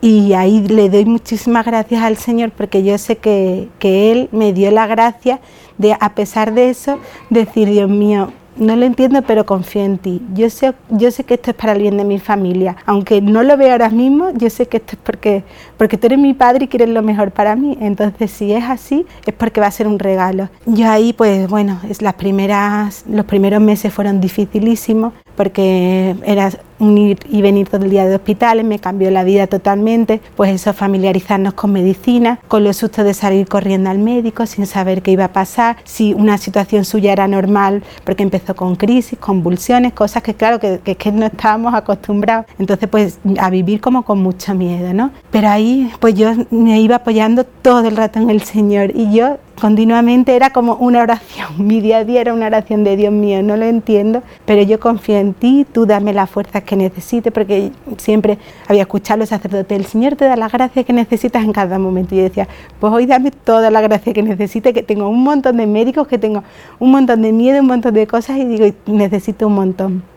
y 0.00 0.34
ahí 0.34 0.66
le 0.66 0.90
doy 0.90 1.06
muchísimas 1.06 1.64
gracias 1.64 2.02
al 2.02 2.16
Señor 2.16 2.50
porque 2.50 2.82
yo 2.82 2.98
sé 2.98 3.16
que, 3.16 3.68
que 3.78 4.12
Él 4.12 4.28
me 4.32 4.52
dio 4.52 4.70
la 4.70 4.86
gracia 4.86 5.40
de, 5.78 5.96
a 5.98 6.14
pesar 6.14 6.52
de 6.52 6.68
eso, 6.68 6.98
decir, 7.30 7.68
Dios 7.70 7.88
mío, 7.88 8.32
no 8.56 8.76
lo 8.76 8.84
entiendo, 8.84 9.22
pero 9.22 9.46
confío 9.46 9.82
en 9.82 9.98
ti. 9.98 10.22
Yo 10.34 10.50
sé, 10.50 10.74
yo 10.90 11.10
sé 11.10 11.24
que 11.24 11.34
esto 11.34 11.50
es 11.50 11.56
para 11.56 11.72
el 11.72 11.82
bien 11.82 11.96
de 11.96 12.04
mi 12.04 12.18
familia. 12.18 12.76
Aunque 12.86 13.20
no 13.20 13.42
lo 13.42 13.56
veo 13.56 13.72
ahora 13.72 13.90
mismo, 13.90 14.30
yo 14.34 14.50
sé 14.50 14.66
que 14.66 14.78
esto 14.78 14.92
es 14.92 14.98
porque, 15.02 15.44
porque 15.76 15.98
tú 15.98 16.06
eres 16.06 16.18
mi 16.18 16.34
padre 16.34 16.64
y 16.64 16.68
quieres 16.68 16.88
lo 16.88 17.02
mejor 17.02 17.30
para 17.30 17.56
mí. 17.56 17.76
Entonces, 17.80 18.30
si 18.30 18.52
es 18.52 18.64
así, 18.64 19.06
es 19.24 19.34
porque 19.34 19.60
va 19.60 19.66
a 19.66 19.70
ser 19.70 19.86
un 19.86 19.98
regalo. 19.98 20.48
Yo 20.66 20.90
ahí, 20.90 21.12
pues 21.12 21.48
bueno, 21.48 21.80
es 21.88 22.02
las 22.02 22.14
primeras, 22.14 23.04
los 23.08 23.26
primeros 23.26 23.60
meses 23.60 23.92
fueron 23.92 24.20
dificilísimos 24.20 25.12
porque 25.36 26.16
era 26.24 26.50
un 26.78 26.98
ir 26.98 27.18
y 27.30 27.42
venir 27.42 27.68
todo 27.68 27.84
el 27.84 27.90
día 27.90 28.06
de 28.06 28.16
hospitales, 28.16 28.64
me 28.64 28.78
cambió 28.78 29.10
la 29.10 29.24
vida 29.24 29.46
totalmente, 29.46 30.20
pues 30.36 30.50
eso, 30.50 30.72
familiarizarnos 30.74 31.54
con 31.54 31.72
medicina, 31.72 32.38
con 32.48 32.64
los 32.64 32.76
sustos 32.76 33.04
de 33.04 33.14
salir 33.14 33.48
corriendo 33.48 33.90
al 33.90 33.98
médico 33.98 34.46
sin 34.46 34.66
saber 34.66 35.02
qué 35.02 35.12
iba 35.12 35.24
a 35.24 35.32
pasar, 35.32 35.76
si 35.84 36.12
una 36.14 36.38
situación 36.38 36.84
suya 36.84 37.12
era 37.12 37.28
normal, 37.28 37.82
porque 38.04 38.22
empezó 38.22 38.54
con 38.54 38.76
crisis, 38.76 39.18
convulsiones, 39.18 39.92
cosas 39.92 40.22
que 40.22 40.34
claro, 40.34 40.60
que, 40.60 40.80
que, 40.82 40.96
que 40.96 41.12
no 41.12 41.26
estábamos 41.26 41.74
acostumbrados, 41.74 42.46
entonces 42.58 42.88
pues 42.88 43.18
a 43.38 43.50
vivir 43.50 43.80
como 43.80 44.04
con 44.04 44.18
mucho 44.18 44.54
miedo, 44.54 44.92
¿no? 44.92 45.10
Pero 45.30 45.48
ahí 45.48 45.90
pues 46.00 46.14
yo 46.14 46.32
me 46.50 46.80
iba 46.80 46.96
apoyando 46.96 47.44
todo 47.44 47.88
el 47.88 47.96
rato 47.96 48.18
en 48.18 48.30
el 48.30 48.42
Señor 48.42 48.92
y 48.94 49.12
yo 49.12 49.38
continuamente 49.60 50.36
era 50.36 50.50
como 50.50 50.74
una 50.74 51.02
oración, 51.02 51.48
mi 51.58 51.80
día 51.80 51.98
a 51.98 52.04
día 52.04 52.20
era 52.20 52.34
una 52.34 52.46
oración 52.46 52.84
de 52.84 52.96
Dios 52.96 53.12
mío, 53.12 53.42
no 53.42 53.56
lo 53.56 53.64
entiendo, 53.64 54.22
pero 54.44 54.62
yo 54.62 54.78
confío 54.78 55.16
en 55.16 55.34
ti, 55.34 55.66
tú 55.70 55.86
dame 55.86 56.12
las 56.12 56.30
fuerzas 56.30 56.62
que 56.62 56.76
necesite, 56.76 57.30
porque 57.30 57.72
siempre 57.96 58.38
había 58.68 58.82
escuchado 58.82 59.16
a 59.16 59.18
los 59.18 59.28
sacerdotes, 59.30 59.78
el 59.78 59.86
Señor 59.86 60.16
te 60.16 60.26
da 60.26 60.36
las 60.36 60.52
gracias 60.52 60.84
que 60.84 60.92
necesitas 60.92 61.44
en 61.44 61.52
cada 61.52 61.78
momento. 61.78 62.14
Y 62.14 62.18
yo 62.18 62.24
decía, 62.24 62.48
pues 62.80 62.92
hoy 62.92 63.06
dame 63.06 63.30
toda 63.30 63.70
la 63.70 63.80
gracia 63.80 64.12
que 64.12 64.22
necesite, 64.22 64.72
que 64.72 64.82
tengo 64.82 65.08
un 65.08 65.22
montón 65.22 65.56
de 65.56 65.66
médicos, 65.66 66.06
que 66.06 66.18
tengo 66.18 66.42
un 66.78 66.90
montón 66.90 67.22
de 67.22 67.32
miedo, 67.32 67.60
un 67.60 67.66
montón 67.66 67.94
de 67.94 68.06
cosas, 68.06 68.38
y 68.38 68.44
digo, 68.44 68.66
necesito 68.86 69.46
un 69.46 69.54
montón. 69.54 70.15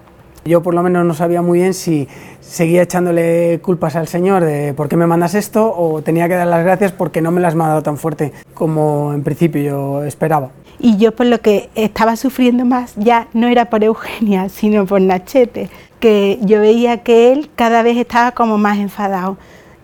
Yo 0.50 0.64
por 0.64 0.74
lo 0.74 0.82
menos 0.82 1.06
no 1.06 1.14
sabía 1.14 1.44
muy 1.44 1.60
bien 1.60 1.76
si 1.76 2.08
seguía 2.42 2.82
echándole 2.82 3.60
culpas 3.62 3.96
al 3.96 4.08
Señor 4.08 4.44
de 4.44 4.74
por 4.74 4.90
qué 4.90 4.98
me 4.98 5.06
mandas 5.06 5.36
esto 5.36 5.72
o 5.78 6.02
tenía 6.02 6.28
que 6.28 6.34
dar 6.34 6.48
las 6.48 6.64
gracias 6.64 6.92
porque 6.92 7.22
no 7.22 7.30
me 7.30 7.40
las 7.40 7.54
mandado 7.54 7.84
tan 7.84 7.98
fuerte 7.98 8.34
como 8.56 9.14
en 9.14 9.22
principio 9.22 9.62
yo 9.62 10.04
esperaba. 10.04 10.50
Y 10.80 10.98
yo 10.98 11.16
por 11.16 11.28
lo 11.28 11.40
que 11.40 11.70
estaba 11.76 12.16
sufriendo 12.16 12.66
más 12.66 12.96
ya 12.96 13.28
no 13.32 13.48
era 13.48 13.70
por 13.70 13.84
Eugenia, 13.84 14.50
sino 14.50 14.88
por 14.88 15.02
Nachete, 15.02 15.70
que 16.00 16.40
yo 16.42 16.60
veía 16.62 17.04
que 17.04 17.32
él 17.32 17.52
cada 17.54 17.84
vez 17.84 17.98
estaba 17.98 18.32
como 18.32 18.58
más 18.58 18.80
enfadado, 18.80 19.38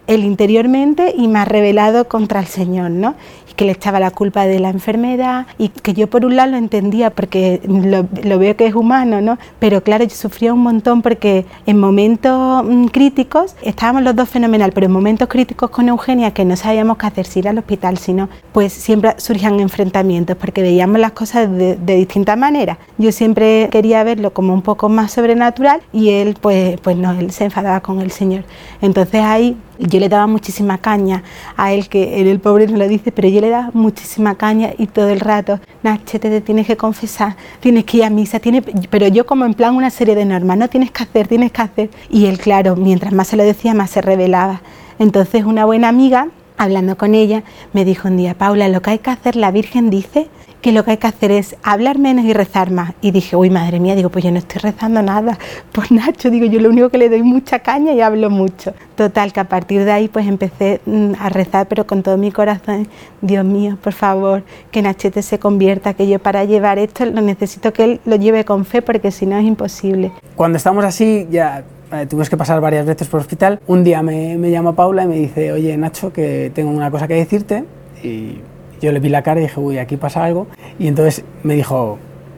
él 0.07 0.23
interiormente 0.23 1.13
y 1.15 1.27
más 1.27 1.47
revelado 1.47 2.07
contra 2.07 2.39
el 2.39 2.47
Señor, 2.47 2.91
¿no? 2.91 3.15
que 3.55 3.65
le 3.65 3.71
echaba 3.71 3.99
la 3.99 4.11
culpa 4.11 4.45
de 4.45 4.59
la 4.59 4.69
enfermedad 4.69 5.47
y 5.57 5.69
que 5.69 5.93
yo 5.93 6.07
por 6.07 6.25
un 6.25 6.35
lado 6.35 6.51
lo 6.51 6.57
entendía 6.57 7.09
porque 7.09 7.61
lo, 7.65 8.39
veo 8.39 8.55
que 8.55 8.67
es 8.67 8.75
humano, 8.75 9.21
¿no? 9.21 9.37
Pero 9.59 9.81
claro, 9.81 10.03
yo 10.03 10.15
sufría 10.15 10.53
un 10.53 10.61
montón 10.61 11.01
porque 11.01 11.45
en 11.65 11.79
momentos 11.79 12.63
mm, 12.65 12.85
críticos 12.87 13.55
estábamos 13.61 14.03
los 14.03 14.15
dos 14.15 14.29
fenomenal, 14.29 14.71
pero 14.73 14.87
en 14.87 14.91
momentos 14.91 15.27
críticos 15.27 15.69
con 15.69 15.89
Eugenia 15.89 16.31
que 16.31 16.45
no 16.45 16.55
sabíamos 16.55 16.97
qué 16.97 17.07
hacer, 17.07 17.25
si 17.25 17.39
ir 17.39 17.47
al 17.47 17.57
hospital, 17.57 17.97
si 17.97 18.13
no, 18.13 18.29
pues 18.51 18.73
siempre 18.73 19.13
surgían 19.17 19.59
enfrentamientos 19.59 20.35
porque 20.37 20.61
veíamos 20.61 20.99
las 20.99 21.11
cosas 21.11 21.49
de, 21.51 21.75
de 21.75 21.95
distintas 21.95 22.37
maneras. 22.37 22.77
Yo 22.97 23.11
siempre 23.11 23.69
quería 23.71 24.03
verlo 24.03 24.33
como 24.33 24.53
un 24.53 24.61
poco 24.61 24.89
más 24.89 25.13
sobrenatural 25.13 25.81
y 25.93 26.09
él 26.09 26.35
pues, 26.39 26.79
pues 26.81 26.97
no, 26.97 27.11
él 27.11 27.31
se 27.31 27.45
enfadaba 27.45 27.79
con 27.79 28.01
el 28.01 28.11
Señor. 28.11 28.43
Entonces 28.81 29.21
ahí 29.21 29.57
yo 29.79 29.99
le 29.99 30.09
daba 30.09 30.27
muchísima 30.27 30.77
caña 30.77 31.23
a 31.57 31.73
él, 31.73 31.89
que 31.89 32.21
él, 32.21 32.27
el 32.27 32.39
pobre 32.39 32.67
no 32.67 32.77
lo 32.77 32.87
dice, 32.87 33.11
pero 33.11 33.27
yo 33.27 33.41
le 33.41 33.49
daba 33.49 33.71
muchísima 33.73 34.35
caña 34.35 34.71
y 34.77 34.87
todo 34.87 35.09
el 35.09 35.19
rato, 35.19 35.59
Nachete, 35.83 36.29
te 36.29 36.41
tienes 36.41 36.67
que 36.67 36.77
confesar, 36.77 37.35
tienes 37.59 37.85
que 37.85 37.97
ir 37.97 38.03
a 38.03 38.09
misa, 38.09 38.39
tienes... 38.39 38.63
pero 38.89 39.07
yo 39.07 39.25
como 39.25 39.45
en 39.45 39.53
plan 39.53 39.75
una 39.75 39.89
serie 39.89 40.15
de 40.15 40.25
normas, 40.25 40.57
no 40.57 40.67
tienes 40.69 40.91
que 40.91 41.03
hacer, 41.03 41.27
tienes 41.27 41.51
que 41.51 41.61
hacer. 41.61 41.89
Y 42.09 42.25
él, 42.25 42.39
claro, 42.39 42.75
mientras 42.75 43.13
más 43.13 43.27
se 43.27 43.37
lo 43.37 43.43
decía, 43.43 43.73
más 43.73 43.89
se 43.91 44.01
revelaba. 44.01 44.61
Entonces 44.99 45.43
una 45.43 45.65
buena 45.65 45.89
amiga, 45.89 46.29
hablando 46.57 46.97
con 46.97 47.15
ella, 47.15 47.43
me 47.73 47.85
dijo 47.85 48.07
un 48.07 48.17
día, 48.17 48.33
Paula, 48.33 48.69
lo 48.69 48.81
que 48.81 48.91
hay 48.91 48.99
que 48.99 49.09
hacer, 49.09 49.35
la 49.35 49.51
Virgen 49.51 49.89
dice 49.89 50.29
que 50.65 50.71
lo 50.71 50.83
que 50.83 50.89
hay 50.89 50.97
que 50.97 51.05
hacer 51.05 51.29
es 51.29 51.55
hablar 51.61 51.99
menos 51.99 52.25
y 52.25 52.33
rezar 52.33 52.71
más. 52.71 52.93
Y 52.99 53.11
dije, 53.11 53.35
uy, 53.35 53.51
madre 53.51 53.79
mía, 53.79 53.93
digo, 53.93 54.09
pues 54.09 54.25
yo 54.25 54.31
no 54.31 54.39
estoy 54.39 54.61
rezando 54.61 55.03
nada. 55.03 55.37
Pues 55.71 55.91
Nacho, 55.91 56.31
digo, 56.31 56.47
yo 56.47 56.59
lo 56.59 56.69
único 56.69 56.89
que 56.89 56.97
le 56.97 57.07
doy 57.07 57.21
mucha 57.21 57.59
caña 57.59 57.93
y 57.93 58.01
hablo 58.01 58.31
mucho. 58.31 58.73
Total, 58.95 59.31
que 59.31 59.41
a 59.41 59.43
partir 59.43 59.85
de 59.85 59.91
ahí 59.91 60.07
pues 60.07 60.25
empecé 60.25 60.81
mm, 60.87 61.11
a 61.19 61.29
rezar, 61.29 61.67
pero 61.67 61.85
con 61.85 62.01
todo 62.01 62.17
mi 62.17 62.31
corazón, 62.31 62.87
Dios 63.21 63.45
mío, 63.45 63.77
por 63.79 63.93
favor, 63.93 64.41
que 64.71 64.81
Nachete 64.81 65.21
se 65.21 65.37
convierta, 65.37 65.93
que 65.93 66.07
yo 66.07 66.17
para 66.17 66.45
llevar 66.45 66.79
esto 66.79 67.05
lo 67.05 67.21
necesito 67.21 67.71
que 67.71 67.83
él 67.83 68.01
lo 68.03 68.15
lleve 68.15 68.43
con 68.43 68.65
fe, 68.65 68.81
porque 68.81 69.11
si 69.11 69.27
no 69.27 69.37
es 69.37 69.45
imposible. 69.45 70.13
Cuando 70.35 70.57
estamos 70.57 70.83
así, 70.83 71.27
ya 71.29 71.63
eh, 71.91 72.07
tuvimos 72.07 72.27
que 72.27 72.37
pasar 72.37 72.59
varias 72.59 72.87
veces 72.87 73.07
por 73.07 73.19
el 73.19 73.21
hospital. 73.21 73.59
Un 73.67 73.83
día 73.83 74.01
me, 74.01 74.35
me 74.39 74.49
llama 74.49 74.75
Paula 74.75 75.03
y 75.03 75.07
me 75.07 75.15
dice, 75.17 75.51
oye 75.51 75.77
Nacho, 75.77 76.11
que 76.11 76.51
tengo 76.55 76.71
una 76.71 76.89
cosa 76.89 77.07
que 77.07 77.13
decirte. 77.13 77.65
Y 78.03 78.39
yo 78.85 78.91
le 78.91 78.99
vi 78.99 79.09
la 79.09 79.21
cara 79.23 79.39
y 79.39 79.43
dije, 79.43 79.59
uy, 79.59 79.77
aquí 79.77 79.97
pasa 79.97 80.23
algo. 80.23 80.47
Y 80.79 80.87
entonces 80.87 81.25
me 81.43 81.55
dijo, 81.55 81.97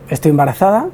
estoy 0.10 0.32
embarazada, 0.32 0.90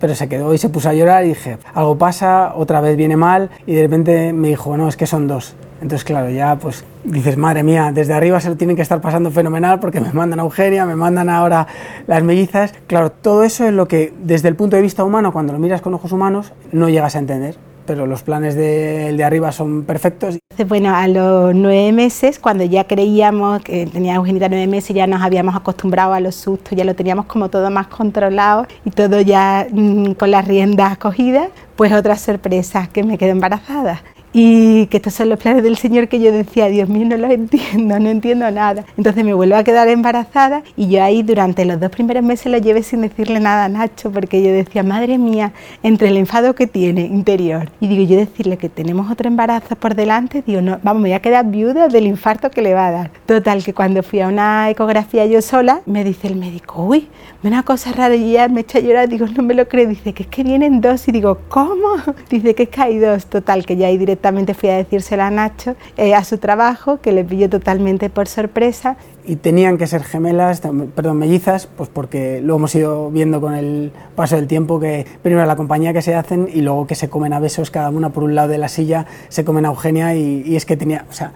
pero 0.00 0.14
se 0.14 0.28
quedó 0.28 0.52
y 0.52 0.58
se 0.58 0.68
puso 0.68 0.88
a 0.88 0.94
llorar 0.94 1.24
y 1.24 1.28
dije, 1.28 1.58
algo 1.74 1.96
pasa, 1.96 2.52
otra 2.54 2.80
vez 2.80 2.96
viene 2.96 3.16
mal. 3.16 3.50
Y 3.66 3.74
de 3.74 3.82
repente 3.82 4.32
me 4.32 4.48
dijo, 4.48 4.76
no, 4.76 4.88
es 4.88 4.96
que 4.96 5.06
son 5.06 5.26
dos. 5.26 5.54
Entonces, 5.80 6.04
claro, 6.04 6.30
ya 6.30 6.56
pues 6.56 6.84
dices, 7.04 7.36
madre 7.36 7.62
mía, 7.62 7.92
desde 7.94 8.14
arriba 8.14 8.40
se 8.40 8.48
lo 8.48 8.56
tienen 8.56 8.76
que 8.76 8.82
estar 8.82 9.00
pasando 9.00 9.30
fenomenal 9.30 9.78
porque 9.78 10.00
me 10.00 10.12
mandan 10.12 10.40
a 10.40 10.42
Eugenia, 10.42 10.86
me 10.86 10.96
mandan 10.96 11.28
ahora 11.28 11.66
las 12.06 12.22
mellizas. 12.22 12.74
Claro, 12.86 13.10
todo 13.10 13.44
eso 13.44 13.66
es 13.66 13.72
lo 13.72 13.86
que 13.86 14.12
desde 14.22 14.48
el 14.48 14.56
punto 14.56 14.76
de 14.76 14.82
vista 14.82 15.04
humano, 15.04 15.32
cuando 15.32 15.52
lo 15.52 15.58
miras 15.58 15.82
con 15.82 15.94
ojos 15.94 16.12
humanos, 16.12 16.52
no 16.72 16.88
llegas 16.88 17.14
a 17.14 17.18
entender 17.18 17.65
pero 17.86 18.06
los 18.06 18.22
planes 18.22 18.54
del 18.54 19.16
de 19.16 19.24
arriba 19.24 19.52
son 19.52 19.84
perfectos. 19.84 20.38
Bueno, 20.68 20.94
a 20.94 21.06
los 21.08 21.54
nueve 21.54 21.92
meses, 21.92 22.38
cuando 22.38 22.64
ya 22.64 22.84
creíamos 22.84 23.62
que 23.62 23.86
tenía 23.86 24.14
Eugenita 24.14 24.48
nueve 24.48 24.66
meses, 24.66 24.94
ya 24.94 25.06
nos 25.06 25.22
habíamos 25.22 25.54
acostumbrado 25.54 26.12
a 26.12 26.20
los 26.20 26.34
sustos, 26.34 26.76
ya 26.76 26.84
lo 26.84 26.94
teníamos 26.94 27.26
como 27.26 27.48
todo 27.48 27.70
más 27.70 27.86
controlado 27.86 28.66
y 28.84 28.90
todo 28.90 29.20
ya 29.20 29.66
mm, 29.70 30.12
con 30.12 30.30
las 30.30 30.46
riendas 30.46 30.98
cogidas, 30.98 31.48
pues 31.76 31.92
otra 31.92 32.16
sorpresa, 32.16 32.88
que 32.92 33.02
me 33.02 33.18
quedé 33.18 33.30
embarazada 33.30 34.02
y 34.38 34.86
que 34.88 34.98
estos 34.98 35.14
son 35.14 35.30
los 35.30 35.38
planes 35.38 35.62
del 35.62 35.78
Señor 35.78 36.08
que 36.08 36.20
yo 36.20 36.30
decía, 36.30 36.66
Dios 36.66 36.90
mío, 36.90 37.06
no 37.06 37.16
los 37.16 37.30
entiendo, 37.30 37.98
no 37.98 38.10
entiendo 38.10 38.50
nada. 38.50 38.84
Entonces 38.98 39.24
me 39.24 39.32
vuelvo 39.32 39.56
a 39.56 39.64
quedar 39.64 39.88
embarazada 39.88 40.62
y 40.76 40.88
yo 40.88 41.02
ahí 41.02 41.22
durante 41.22 41.64
los 41.64 41.80
dos 41.80 41.88
primeros 41.88 42.22
meses 42.22 42.52
lo 42.52 42.58
llevé 42.58 42.82
sin 42.82 43.00
decirle 43.00 43.40
nada 43.40 43.64
a 43.64 43.68
Nacho, 43.70 44.12
porque 44.12 44.42
yo 44.42 44.52
decía, 44.52 44.82
madre 44.82 45.16
mía, 45.16 45.54
entre 45.82 46.08
el 46.08 46.18
enfado 46.18 46.54
que 46.54 46.66
tiene 46.66 47.06
interior 47.06 47.70
y 47.80 47.88
digo, 47.88 48.04
yo 48.04 48.18
decirle 48.18 48.58
que 48.58 48.68
tenemos 48.68 49.10
otro 49.10 49.26
embarazo 49.26 49.74
por 49.74 49.94
delante, 49.94 50.44
digo, 50.46 50.60
no, 50.60 50.80
vamos, 50.82 51.02
me 51.02 51.08
voy 51.08 51.16
a 51.16 51.22
quedar 51.22 51.46
viuda 51.46 51.88
del 51.88 52.06
infarto 52.06 52.50
que 52.50 52.60
le 52.60 52.74
va 52.74 52.88
a 52.88 52.90
dar. 52.90 53.10
Total, 53.24 53.64
que 53.64 53.72
cuando 53.72 54.02
fui 54.02 54.20
a 54.20 54.28
una 54.28 54.68
ecografía 54.68 55.24
yo 55.24 55.40
sola, 55.40 55.80
me 55.86 56.04
dice 56.04 56.26
el 56.26 56.36
médico, 56.36 56.84
uy, 56.84 57.08
una 57.46 57.62
cosa 57.62 57.92
rara 57.92 58.14
y 58.14 58.32
ya 58.32 58.48
me 58.48 58.62
echa 58.62 58.78
a 58.78 58.80
llorar, 58.80 59.08
digo, 59.08 59.26
no 59.26 59.42
me 59.42 59.54
lo 59.54 59.68
creo, 59.68 59.88
dice 59.88 60.12
que 60.12 60.24
es 60.24 60.28
que 60.28 60.42
vienen 60.42 60.80
dos 60.80 61.06
y 61.08 61.12
digo, 61.12 61.38
¿cómo? 61.48 61.96
Dice 62.30 62.54
que 62.54 62.64
es 62.64 62.68
que 62.68 62.80
hay 62.80 62.98
dos, 62.98 63.26
total, 63.26 63.64
que 63.64 63.76
ya 63.76 63.86
ahí 63.86 63.98
directamente 63.98 64.54
fui 64.54 64.68
a 64.68 64.76
decírsela 64.76 65.28
a 65.28 65.30
Nacho, 65.30 65.76
eh, 65.96 66.14
a 66.14 66.24
su 66.24 66.38
trabajo, 66.38 67.00
que 67.00 67.12
le 67.12 67.24
pilló 67.24 67.48
totalmente 67.48 68.10
por 68.10 68.28
sorpresa. 68.28 68.96
Y 69.24 69.36
tenían 69.36 69.78
que 69.78 69.86
ser 69.86 70.02
gemelas, 70.02 70.60
perdón, 70.94 71.18
mellizas, 71.18 71.66
pues 71.66 71.88
porque 71.88 72.40
lo 72.40 72.56
hemos 72.56 72.74
ido 72.74 73.10
viendo 73.10 73.40
con 73.40 73.54
el 73.54 73.92
paso 74.14 74.36
del 74.36 74.46
tiempo, 74.46 74.78
que 74.80 75.06
primero 75.22 75.46
la 75.46 75.56
compañía 75.56 75.92
que 75.92 76.02
se 76.02 76.14
hacen 76.14 76.48
y 76.52 76.62
luego 76.62 76.86
que 76.86 76.94
se 76.94 77.08
comen 77.08 77.32
a 77.32 77.40
besos 77.40 77.70
cada 77.70 77.90
una 77.90 78.10
por 78.10 78.24
un 78.24 78.34
lado 78.34 78.48
de 78.48 78.58
la 78.58 78.68
silla, 78.68 79.06
se 79.28 79.44
comen 79.44 79.66
a 79.66 79.68
Eugenia 79.68 80.14
y, 80.14 80.42
y 80.44 80.56
es 80.56 80.64
que 80.64 80.76
tenía, 80.76 81.06
o 81.10 81.12
sea, 81.12 81.32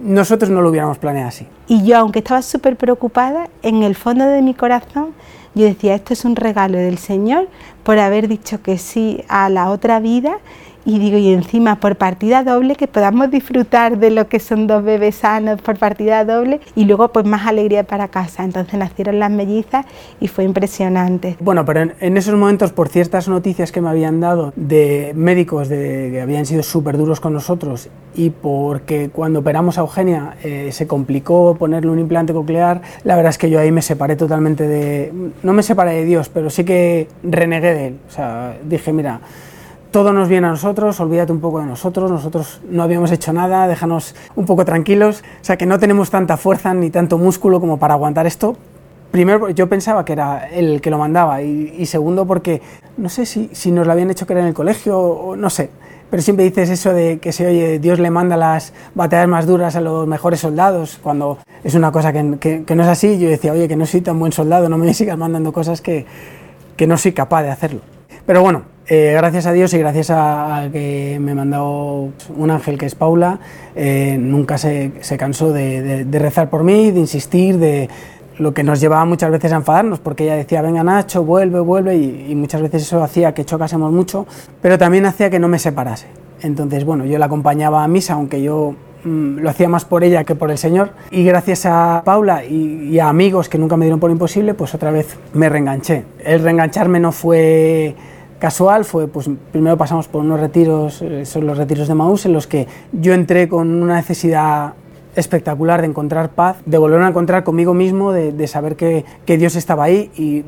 nosotros 0.00 0.50
no 0.50 0.62
lo 0.62 0.70
hubiéramos 0.70 0.98
planeado 0.98 1.28
así. 1.28 1.46
Y 1.68 1.84
yo, 1.84 1.98
aunque 1.98 2.20
estaba 2.20 2.42
súper 2.42 2.76
preocupada, 2.76 3.48
en 3.62 3.82
el 3.82 3.94
fondo 3.94 4.24
de 4.24 4.42
mi 4.42 4.54
corazón 4.54 5.14
yo 5.54 5.64
decía, 5.64 5.94
esto 5.94 6.12
es 6.12 6.24
un 6.26 6.36
regalo 6.36 6.76
del 6.76 6.98
Señor 6.98 7.48
por 7.82 7.98
haber 7.98 8.28
dicho 8.28 8.62
que 8.62 8.76
sí 8.76 9.24
a 9.28 9.48
la 9.48 9.70
otra 9.70 10.00
vida 10.00 10.38
y 10.86 11.00
digo, 11.00 11.18
y 11.18 11.32
encima 11.32 11.80
por 11.80 11.96
partida 11.96 12.44
doble, 12.44 12.76
que 12.76 12.86
podamos 12.86 13.28
disfrutar 13.30 13.98
de 13.98 14.10
lo 14.10 14.28
que 14.28 14.38
son 14.38 14.68
dos 14.68 14.84
bebés 14.84 15.16
sanos 15.16 15.60
por 15.60 15.76
partida 15.78 16.24
doble 16.24 16.60
y 16.76 16.84
luego 16.84 17.08
pues 17.08 17.26
más 17.26 17.44
alegría 17.46 17.82
para 17.82 18.06
casa. 18.08 18.44
Entonces 18.44 18.78
nacieron 18.78 19.18
las 19.18 19.30
mellizas 19.30 19.84
y 20.20 20.28
fue 20.28 20.44
impresionante. 20.44 21.36
Bueno, 21.40 21.64
pero 21.64 21.90
en, 21.98 22.16
esos 22.16 22.34
momentos, 22.34 22.70
por 22.70 22.88
ciertas 22.88 23.26
noticias 23.28 23.72
que 23.72 23.80
me 23.80 23.88
habían 23.88 24.20
dado 24.20 24.52
de 24.54 25.12
médicos 25.16 25.68
de, 25.68 26.10
que 26.12 26.20
habían 26.20 26.46
sido 26.46 26.62
súper 26.62 26.96
duros 26.96 27.18
con 27.18 27.32
nosotros 27.32 27.88
y 28.14 28.30
porque 28.30 29.10
cuando 29.12 29.40
operamos 29.40 29.78
a 29.78 29.80
Eugenia 29.80 30.36
eh, 30.44 30.70
se 30.70 30.86
complicó 30.86 31.56
ponerle 31.58 31.90
un 31.90 31.98
implante 31.98 32.32
coclear, 32.32 32.80
la 33.02 33.16
verdad 33.16 33.30
es 33.30 33.38
que 33.38 33.50
yo 33.50 33.58
ahí 33.58 33.72
me 33.72 33.82
separé 33.82 34.14
totalmente 34.14 34.68
de... 34.68 35.12
No 35.42 35.52
me 35.52 35.64
separé 35.64 35.94
de 35.94 36.04
Dios, 36.04 36.28
pero 36.28 36.48
sí 36.48 36.64
que 36.64 37.08
renegué 37.24 37.74
de 37.74 37.86
él. 37.88 37.96
O 38.08 38.12
sea, 38.12 38.56
dije, 38.64 38.92
mira, 38.92 39.20
todo 39.96 40.12
nos 40.12 40.28
viene 40.28 40.46
a 40.46 40.50
nosotros, 40.50 41.00
olvídate 41.00 41.32
un 41.32 41.40
poco 41.40 41.58
de 41.60 41.64
nosotros, 41.64 42.10
nosotros 42.10 42.60
no 42.68 42.82
habíamos 42.82 43.10
hecho 43.12 43.32
nada, 43.32 43.66
déjanos 43.66 44.14
un 44.34 44.44
poco 44.44 44.66
tranquilos, 44.66 45.24
o 45.40 45.42
sea 45.42 45.56
que 45.56 45.64
no 45.64 45.78
tenemos 45.78 46.10
tanta 46.10 46.36
fuerza 46.36 46.74
ni 46.74 46.90
tanto 46.90 47.16
músculo 47.16 47.60
como 47.60 47.78
para 47.78 47.94
aguantar 47.94 48.26
esto. 48.26 48.58
Primero, 49.10 49.48
yo 49.48 49.70
pensaba 49.70 50.04
que 50.04 50.12
era 50.12 50.48
el 50.50 50.82
que 50.82 50.90
lo 50.90 50.98
mandaba 50.98 51.40
y, 51.40 51.86
segundo 51.86 52.26
porque 52.26 52.60
no 52.98 53.08
sé 53.08 53.24
si, 53.24 53.48
si, 53.54 53.70
nos 53.70 53.86
lo 53.86 53.92
habían 53.94 54.10
hecho 54.10 54.26
que 54.26 54.34
era 54.34 54.42
en 54.42 54.48
el 54.48 54.52
colegio 54.52 55.32
no 55.34 55.48
sé, 55.48 55.70
pero 56.10 56.22
siempre 56.22 56.44
dices 56.44 56.68
eso 56.68 56.92
de 56.92 57.18
que 57.18 57.32
se 57.32 57.46
oye, 57.46 57.78
Dios 57.78 57.98
le 57.98 58.10
manda 58.10 58.36
las 58.36 58.74
batallas 58.94 59.28
más 59.28 59.46
duras 59.46 59.76
a 59.76 59.80
los 59.80 60.06
mejores 60.06 60.40
soldados, 60.40 61.00
cuando 61.02 61.38
es 61.64 61.74
una 61.74 61.90
cosa 61.90 62.12
que, 62.12 62.64
que, 62.66 62.74
no 62.76 62.82
es 62.82 62.88
así. 62.90 63.18
Yo 63.18 63.30
decía, 63.30 63.52
oye, 63.52 63.66
que 63.66 63.76
no 63.76 63.86
soy 63.86 64.02
tan 64.02 64.18
buen 64.18 64.32
soldado, 64.32 64.68
no 64.68 64.76
me 64.76 64.92
sigas 64.92 65.16
mandando 65.16 65.54
cosas 65.54 65.80
que, 65.80 66.04
que 66.76 66.86
no 66.86 66.98
soy 66.98 67.12
capaz 67.12 67.44
de 67.44 67.50
hacerlo. 67.50 67.80
Pero 68.26 68.42
bueno, 68.42 68.75
eh, 68.88 69.14
gracias 69.16 69.46
a 69.46 69.52
Dios 69.52 69.74
y 69.74 69.78
gracias 69.78 70.10
a, 70.10 70.68
que 70.72 71.18
me 71.20 71.34
mandó 71.34 72.10
un 72.36 72.50
ángel 72.52 72.78
que 72.78 72.86
es 72.86 72.94
Paula, 72.94 73.40
eh, 73.74 74.16
nunca 74.16 74.58
se, 74.58 74.92
cansó 75.18 75.52
de, 75.52 76.06
rezar 76.12 76.50
por 76.50 76.62
mí, 76.62 76.92
de 76.92 77.00
insistir, 77.00 77.58
de 77.58 77.88
lo 78.38 78.54
que 78.54 78.62
nos 78.62 78.80
llevaba 78.80 79.04
muchas 79.04 79.32
veces 79.32 79.52
a 79.52 79.56
enfadarnos, 79.56 79.98
porque 79.98 80.24
ella 80.24 80.36
decía, 80.36 80.62
venga 80.62 80.84
Nacho, 80.84 81.24
vuelve, 81.24 81.58
vuelve, 81.58 81.96
y, 81.96 82.32
muchas 82.36 82.62
veces 82.62 82.82
eso 82.82 83.02
hacía 83.02 83.34
que 83.34 83.44
chocásemos 83.44 83.90
mucho, 83.90 84.24
pero 84.62 84.78
también 84.78 85.04
hacía 85.06 85.30
que 85.30 85.40
no 85.40 85.48
me 85.48 85.58
separase. 85.58 86.06
Entonces, 86.42 86.84
bueno, 86.84 87.04
yo 87.06 87.18
la 87.18 87.26
acompañaba 87.26 87.82
a 87.82 87.88
misa, 87.88 88.12
aunque 88.12 88.40
yo 88.40 88.76
mm, 89.02 89.38
lo 89.38 89.50
hacía 89.50 89.68
más 89.68 89.84
por 89.84 90.04
ella 90.04 90.22
que 90.22 90.36
por 90.36 90.52
el 90.52 90.58
Señor. 90.58 90.90
Y 91.10 91.24
gracias 91.24 91.66
a 91.66 92.02
Paula 92.04 92.44
y, 92.44 92.90
y, 92.90 93.00
a 93.00 93.08
amigos 93.08 93.48
que 93.48 93.58
nunca 93.58 93.76
me 93.76 93.86
dieron 93.86 93.98
por 93.98 94.12
imposible, 94.12 94.54
pues 94.54 94.74
otra 94.74 94.92
vez 94.92 95.16
me 95.32 95.48
reenganché. 95.48 96.04
El 96.22 96.40
reengancharme 96.42 97.00
no 97.00 97.10
fue 97.10 97.96
casual 98.38 98.84
fue, 98.84 99.08
pues 99.08 99.28
primero 99.52 99.76
pasamos 99.76 100.08
por 100.08 100.22
unos 100.22 100.40
retiros, 100.40 101.02
eh, 101.02 101.24
son 101.24 101.46
los 101.46 101.58
retiros 101.58 101.88
de 101.88 101.94
Maús, 101.94 102.26
en 102.26 102.32
los 102.32 102.46
que 102.46 102.66
yo 102.92 103.14
entré 103.14 103.48
con 103.48 103.82
una 103.82 103.96
necesidad 103.96 104.74
espectacular 105.14 105.80
de 105.80 105.88
encontrar 105.88 106.30
paz, 106.30 106.58
de 106.66 106.78
volver 106.78 107.00
a 107.00 107.08
encontrar 107.08 107.44
conmigo 107.44 107.72
mismo, 107.74 108.12
de, 108.12 108.46
saber 108.46 108.76
que, 108.76 109.04
que, 109.24 109.38
Dios 109.38 109.56
estaba 109.56 109.84
ahí 109.84 110.10
y 110.16 110.44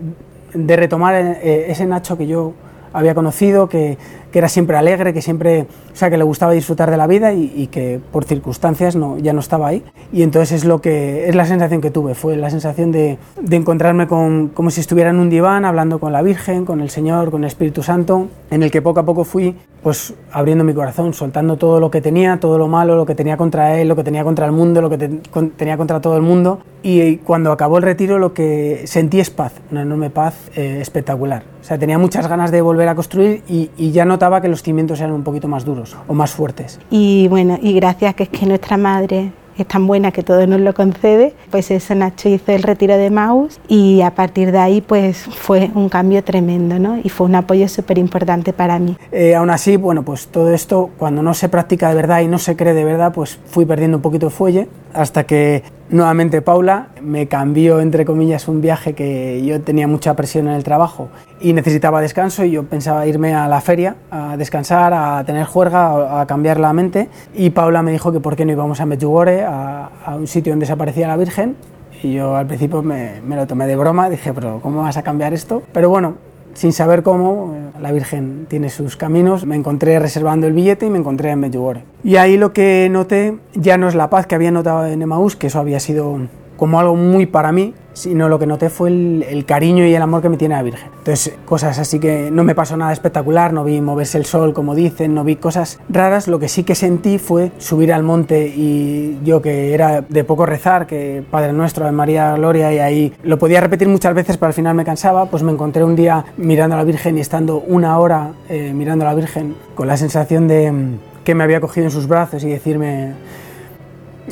de 0.52 0.76
retomar 0.76 1.14
eh, 1.14 1.70
ese 1.70 1.86
Nacho 1.86 2.18
que 2.18 2.26
yo 2.26 2.52
había 2.92 3.14
conocido, 3.14 3.68
que, 3.68 3.96
que 4.32 4.38
era 4.38 4.48
siempre 4.48 4.76
alegre, 4.76 5.12
que 5.12 5.22
siempre, 5.22 5.66
o 5.92 5.96
sea, 5.96 6.10
que 6.10 6.18
le 6.18 6.24
gustaba 6.24 6.52
disfrutar 6.52 6.90
de 6.90 6.96
la 6.96 7.06
vida 7.06 7.32
y, 7.32 7.68
que 7.68 8.00
por 8.12 8.24
circunstancias 8.24 8.96
no, 8.96 9.18
ya 9.18 9.32
no 9.32 9.40
estaba 9.40 9.68
ahí. 9.68 9.84
Y 10.12 10.22
entonces 10.22 10.52
es 10.52 10.64
lo 10.64 10.80
que 10.80 11.28
es 11.28 11.34
la 11.34 11.46
sensación 11.46 11.80
que 11.80 11.90
tuve, 11.90 12.14
fue 12.14 12.36
la 12.36 12.50
sensación 12.50 12.92
de, 12.92 13.18
de 13.40 13.56
encontrarme 13.56 14.06
con, 14.06 14.48
como 14.48 14.70
si 14.70 14.80
estuviera 14.80 15.10
en 15.10 15.18
un 15.18 15.30
diván 15.30 15.64
hablando 15.64 15.98
con 15.98 16.12
la 16.12 16.22
Virgen, 16.22 16.64
con 16.64 16.80
el 16.80 16.90
Señor, 16.90 17.30
con 17.30 17.44
el 17.44 17.48
Espíritu 17.48 17.82
Santo, 17.82 18.28
en 18.50 18.62
el 18.62 18.70
que 18.70 18.82
poco 18.82 19.00
a 19.00 19.04
poco 19.04 19.24
fui 19.24 19.56
pues 19.82 20.14
abriendo 20.32 20.64
mi 20.64 20.74
corazón, 20.74 21.14
soltando 21.14 21.56
todo 21.56 21.80
lo 21.80 21.90
que 21.90 22.00
tenía, 22.00 22.40
todo 22.40 22.58
lo 22.58 22.66
malo, 22.66 22.96
lo 22.96 23.06
que 23.06 23.14
tenía 23.14 23.36
contra 23.36 23.78
él, 23.80 23.88
lo 23.88 23.96
que 23.96 24.04
tenía 24.04 24.24
contra 24.24 24.44
el 24.46 24.52
mundo, 24.52 24.82
lo 24.82 24.90
que 24.90 24.98
tenía 24.98 25.76
contra 25.76 26.00
todo 26.00 26.16
el 26.16 26.22
mundo. 26.22 26.60
Y 26.82 27.18
cuando 27.18 27.52
acabó 27.52 27.78
el 27.78 27.84
retiro 27.84 28.18
lo 28.18 28.34
que 28.34 28.82
sentí 28.86 29.20
es 29.20 29.30
paz, 29.30 29.52
una 29.70 29.82
enorme 29.82 30.10
paz 30.10 30.34
eh, 30.56 30.78
espectacular. 30.80 31.44
Sea, 31.68 31.78
tenía 31.78 31.98
muchas 31.98 32.26
ganas 32.26 32.50
de 32.50 32.62
volver 32.62 32.88
a 32.88 32.94
construir 32.94 33.42
y, 33.46 33.70
y 33.76 33.90
ya 33.90 34.06
notaba 34.06 34.40
que 34.40 34.48
los 34.48 34.62
cimientos 34.62 35.00
eran 35.00 35.12
un 35.12 35.22
poquito 35.22 35.48
más 35.48 35.66
duros 35.66 35.98
o 36.06 36.14
más 36.14 36.30
fuertes. 36.30 36.80
Y 36.88 37.28
bueno, 37.28 37.58
y 37.60 37.74
gracias 37.74 38.14
que 38.14 38.22
es 38.22 38.30
que 38.30 38.46
nuestra 38.46 38.78
madre 38.78 39.32
es 39.58 39.66
tan 39.66 39.86
buena 39.86 40.10
que 40.10 40.22
todo 40.22 40.46
nos 40.46 40.60
lo 40.60 40.72
concede, 40.72 41.34
pues 41.50 41.70
eso 41.70 41.94
Nacho 41.94 42.30
hizo 42.30 42.52
el 42.52 42.62
retiro 42.62 42.96
de 42.96 43.10
Maus 43.10 43.60
y 43.68 44.00
a 44.00 44.14
partir 44.14 44.50
de 44.50 44.58
ahí 44.58 44.80
pues 44.80 45.18
fue 45.18 45.70
un 45.74 45.90
cambio 45.90 46.24
tremendo 46.24 46.78
¿no? 46.78 47.00
y 47.04 47.10
fue 47.10 47.26
un 47.26 47.34
apoyo 47.34 47.68
súper 47.68 47.98
importante 47.98 48.54
para 48.54 48.78
mí. 48.78 48.96
Eh, 49.12 49.34
aún 49.34 49.50
así, 49.50 49.76
bueno, 49.76 50.04
pues 50.04 50.28
todo 50.28 50.54
esto 50.54 50.88
cuando 50.96 51.22
no 51.22 51.34
se 51.34 51.50
practica 51.50 51.90
de 51.90 51.96
verdad 51.96 52.20
y 52.20 52.28
no 52.28 52.38
se 52.38 52.56
cree 52.56 52.72
de 52.72 52.84
verdad, 52.84 53.12
pues 53.12 53.38
fui 53.44 53.66
perdiendo 53.66 53.98
un 53.98 54.02
poquito 54.02 54.26
de 54.26 54.30
fuelle 54.30 54.68
hasta 54.94 55.24
que 55.24 55.64
nuevamente 55.90 56.42
Paula 56.42 56.88
me 57.02 57.28
cambió 57.28 57.80
entre 57.80 58.04
comillas 58.04 58.48
un 58.48 58.60
viaje 58.60 58.94
que 58.94 59.44
yo 59.44 59.60
tenía 59.60 59.88
mucha 59.88 60.14
presión 60.14 60.48
en 60.48 60.54
el 60.54 60.64
trabajo 60.64 61.08
y 61.40 61.52
necesitaba 61.52 62.00
descanso 62.00 62.44
y 62.44 62.52
yo 62.52 62.64
pensaba 62.64 63.06
irme 63.06 63.34
a 63.34 63.48
la 63.48 63.60
feria 63.60 63.96
a 64.10 64.36
descansar, 64.36 64.92
a 64.94 65.24
tener 65.24 65.46
juerga, 65.46 66.20
a, 66.20 66.26
cambiar 66.26 66.60
la 66.60 66.72
mente 66.72 67.08
y 67.34 67.50
Paula 67.50 67.82
me 67.82 67.92
dijo 67.92 68.12
que 68.12 68.20
por 68.20 68.36
qué 68.36 68.44
no 68.44 68.52
íbamos 68.52 68.80
a 68.80 68.86
Medjugorje, 68.86 69.44
a, 69.44 69.90
un 70.16 70.26
sitio 70.26 70.52
donde 70.52 70.64
desaparecía 70.64 71.06
la 71.08 71.16
Virgen 71.16 71.56
Y 72.02 72.14
yo 72.14 72.36
al 72.36 72.46
principio 72.46 72.82
me, 72.82 73.20
me 73.22 73.36
lo 73.36 73.46
tomé 73.46 73.66
de 73.66 73.76
broma, 73.76 74.08
dije, 74.10 74.32
pero 74.32 74.60
¿cómo 74.60 74.82
vas 74.82 74.96
a 74.96 75.02
cambiar 75.02 75.34
esto? 75.34 75.62
Pero 75.72 75.90
bueno, 75.90 76.27
sin 76.58 76.72
saber 76.72 77.04
cómo, 77.04 77.54
la 77.80 77.92
Virgen 77.92 78.46
tiene 78.48 78.68
sus 78.68 78.96
caminos, 78.96 79.46
me 79.46 79.54
encontré 79.54 80.00
reservando 80.00 80.48
el 80.48 80.54
billete 80.54 80.86
y 80.86 80.90
me 80.90 80.98
encontré 80.98 81.30
en 81.30 81.38
Medjugorje. 81.38 81.84
Y 82.02 82.16
ahí 82.16 82.36
lo 82.36 82.52
que 82.52 82.88
noté 82.90 83.38
ya 83.54 83.78
no 83.78 83.86
es 83.86 83.94
la 83.94 84.10
paz 84.10 84.26
que 84.26 84.34
había 84.34 84.50
notado 84.50 84.84
en 84.84 85.00
Emaús, 85.00 85.36
que 85.36 85.46
eso 85.46 85.60
había 85.60 85.78
sido 85.78 86.18
como 86.58 86.80
algo 86.80 86.96
muy 86.96 87.24
para 87.24 87.52
mí, 87.52 87.72
sino 87.92 88.28
lo 88.28 88.38
que 88.38 88.46
noté 88.46 88.68
fue 88.68 88.90
el, 88.90 89.44
cariño 89.46 89.86
y 89.86 89.94
el 89.94 90.02
amor 90.02 90.22
que 90.22 90.28
me 90.28 90.36
tiene 90.36 90.56
la 90.56 90.62
Virgen. 90.62 90.90
Entonces, 90.98 91.34
cosas 91.44 91.78
así 91.78 91.98
que 91.98 92.30
no 92.30 92.44
me 92.44 92.54
pasó 92.54 92.76
nada 92.76 92.92
espectacular, 92.92 93.52
no 93.52 93.64
vi 93.64 93.80
moverse 93.80 94.18
el 94.18 94.24
sol 94.24 94.52
como 94.52 94.74
dicen, 94.74 95.14
no 95.14 95.24
vi 95.24 95.36
cosas 95.36 95.80
raras, 95.88 96.28
lo 96.28 96.38
que 96.38 96.48
sí 96.48 96.64
que 96.64 96.74
sentí 96.74 97.18
fue 97.18 97.52
subir 97.58 97.92
al 97.92 98.02
monte 98.02 98.48
y 98.48 99.18
yo 99.24 99.40
que 99.40 99.72
era 99.72 100.02
de 100.02 100.24
poco 100.24 100.46
rezar, 100.46 100.86
que 100.86 101.24
Padre 101.30 101.52
Nuestro, 101.52 101.86
de 101.86 101.92
María 101.92 102.34
Gloria, 102.34 102.72
y 102.72 102.78
ahí 102.78 103.12
lo 103.22 103.38
podía 103.38 103.60
repetir 103.60 103.88
muchas 103.88 104.14
veces, 104.14 104.36
pero 104.36 104.48
al 104.48 104.54
final 104.54 104.74
me 104.74 104.84
cansaba, 104.84 105.26
pues 105.26 105.42
me 105.42 105.52
encontré 105.52 105.84
un 105.84 105.96
día 105.96 106.24
mirando 106.36 106.74
a 106.74 106.78
la 106.78 106.84
Virgen 106.84 107.18
y 107.18 107.20
estando 107.20 107.58
una 107.58 107.98
hora 107.98 108.32
eh, 108.48 108.72
mirando 108.74 109.04
a 109.04 109.08
la 109.08 109.14
Virgen 109.14 109.54
con 109.74 109.86
la 109.86 109.96
sensación 109.96 110.48
de 110.48 110.72
mm, 110.72 110.98
que 111.24 111.34
me 111.34 111.44
había 111.44 111.60
cogido 111.60 111.86
en 111.86 111.92
sus 111.92 112.08
brazos 112.08 112.42
y 112.42 112.48
decirme 112.48 113.14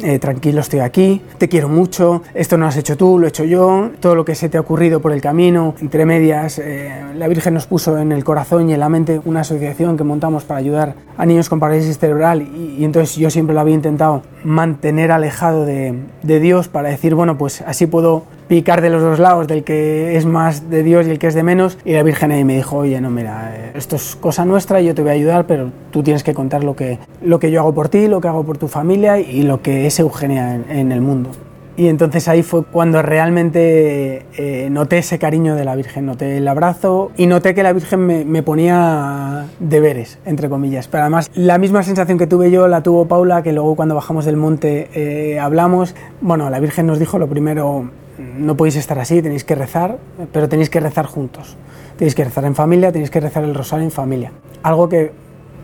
eh, 0.02 0.18
tranquilo 0.18 0.60
estoy 0.60 0.80
aquí, 0.80 1.22
te 1.38 1.48
quiero 1.48 1.68
mucho, 1.68 2.22
esto 2.34 2.56
no 2.56 2.64
lo 2.64 2.68
has 2.68 2.76
hecho 2.76 2.96
tú, 2.96 3.18
lo 3.18 3.26
he 3.26 3.28
hecho 3.28 3.44
yo, 3.44 3.90
todo 4.00 4.14
lo 4.14 4.24
que 4.24 4.34
se 4.34 4.48
te 4.48 4.58
ha 4.58 4.60
ocurrido 4.60 5.00
por 5.00 5.12
el 5.12 5.20
camino, 5.20 5.74
entre 5.80 6.04
medias, 6.04 6.58
eh, 6.58 6.90
la 7.14 7.28
Virgen 7.28 7.54
nos 7.54 7.66
puso 7.66 7.98
en 7.98 8.12
el 8.12 8.24
corazón 8.24 8.68
y 8.70 8.74
en 8.74 8.80
la 8.80 8.88
mente 8.88 9.20
una 9.24 9.40
asociación 9.40 9.96
que 9.96 10.04
montamos 10.04 10.44
para 10.44 10.58
ayudar 10.58 10.94
a 11.16 11.26
niños 11.26 11.48
con 11.48 11.60
parálisis 11.60 11.98
cerebral 11.98 12.42
y, 12.42 12.84
entonces 12.84 13.16
yo 13.16 13.30
siempre 13.30 13.54
lo 13.54 13.60
había 13.60 13.74
intentado 13.74 14.22
mantener 14.44 15.12
alejado 15.12 15.64
de, 15.64 15.94
de 16.22 16.40
Dios 16.40 16.68
para 16.68 16.88
decir, 16.88 17.14
bueno, 17.14 17.38
pues 17.38 17.62
así 17.62 17.86
puedo 17.86 18.24
picar 18.48 18.80
de 18.80 18.90
los 18.90 19.02
dos 19.02 19.18
lados, 19.18 19.46
del 19.46 19.64
que 19.64 20.16
es 20.16 20.26
más 20.26 20.70
de 20.70 20.82
Dios 20.82 21.06
y 21.06 21.10
el 21.10 21.18
que 21.18 21.26
es 21.26 21.34
de 21.34 21.42
menos. 21.42 21.78
Y 21.84 21.92
la 21.92 22.02
Virgen 22.02 22.32
ahí 22.32 22.44
me 22.44 22.56
dijo, 22.56 22.76
oye, 22.76 23.00
no, 23.00 23.10
mira, 23.10 23.52
eh, 23.56 23.72
esto 23.74 23.96
es 23.96 24.16
cosa 24.16 24.44
nuestra, 24.44 24.80
yo 24.80 24.94
te 24.94 25.02
voy 25.02 25.10
a 25.10 25.14
ayudar, 25.14 25.46
pero 25.46 25.70
tú 25.90 26.02
tienes 26.02 26.22
que 26.22 26.34
contar 26.34 26.64
lo 26.64 26.76
que, 26.76 26.98
lo 27.22 27.38
que 27.38 27.50
yo 27.50 27.60
hago 27.60 27.74
por 27.74 27.88
ti, 27.88 28.08
lo 28.08 28.20
que 28.20 28.28
hago 28.28 28.44
por 28.44 28.58
tu 28.58 28.68
familia 28.68 29.18
y 29.18 29.42
lo 29.42 29.62
que 29.62 29.86
es 29.86 29.98
Eugenia 29.98 30.60
en 30.68 30.92
el 30.92 31.00
mundo. 31.00 31.30
Y 31.78 31.88
entonces 31.88 32.26
ahí 32.28 32.42
fue 32.42 32.64
cuando 32.64 33.02
realmente 33.02 34.24
eh, 34.38 34.68
noté 34.70 34.98
ese 34.98 35.18
cariño 35.18 35.54
de 35.56 35.64
la 35.66 35.76
Virgen, 35.76 36.06
noté 36.06 36.38
el 36.38 36.48
abrazo 36.48 37.12
y 37.18 37.26
noté 37.26 37.54
que 37.54 37.62
la 37.62 37.74
Virgen 37.74 38.30
me, 38.30 38.42
ponía 38.42 39.44
deberes, 39.60 40.18
entre 40.24 40.48
comillas. 40.48 40.88
Pero 40.88 41.02
además 41.02 41.30
la 41.34 41.58
misma 41.58 41.82
sensación 41.82 42.16
que 42.16 42.26
tuve 42.26 42.50
yo 42.50 42.66
la 42.66 42.82
tuvo 42.82 43.06
Paula, 43.06 43.42
que 43.42 43.52
luego 43.52 43.76
cuando 43.76 43.94
bajamos 43.94 44.24
del 44.24 44.38
monte 44.38 44.88
eh, 44.94 45.38
hablamos. 45.38 45.94
Bueno, 46.22 46.48
la 46.48 46.60
Virgen 46.60 46.86
nos 46.86 46.98
dijo 46.98 47.18
lo 47.18 47.28
primero, 47.28 47.90
no 48.18 48.56
podéis 48.56 48.76
estar 48.76 48.98
así, 48.98 49.22
tenéis 49.22 49.44
que 49.44 49.54
rezar, 49.54 49.98
pero 50.32 50.48
tenéis 50.48 50.70
que 50.70 50.80
rezar 50.80 51.06
juntos. 51.06 51.56
Tenéis 51.96 52.14
que 52.14 52.24
rezar 52.24 52.44
en 52.44 52.54
familia, 52.54 52.92
tenéis 52.92 53.10
que 53.10 53.20
rezar 53.20 53.44
el 53.44 53.54
rosario 53.54 53.84
en 53.84 53.90
familia. 53.90 54.32
Algo 54.62 54.88
que, 54.88 55.12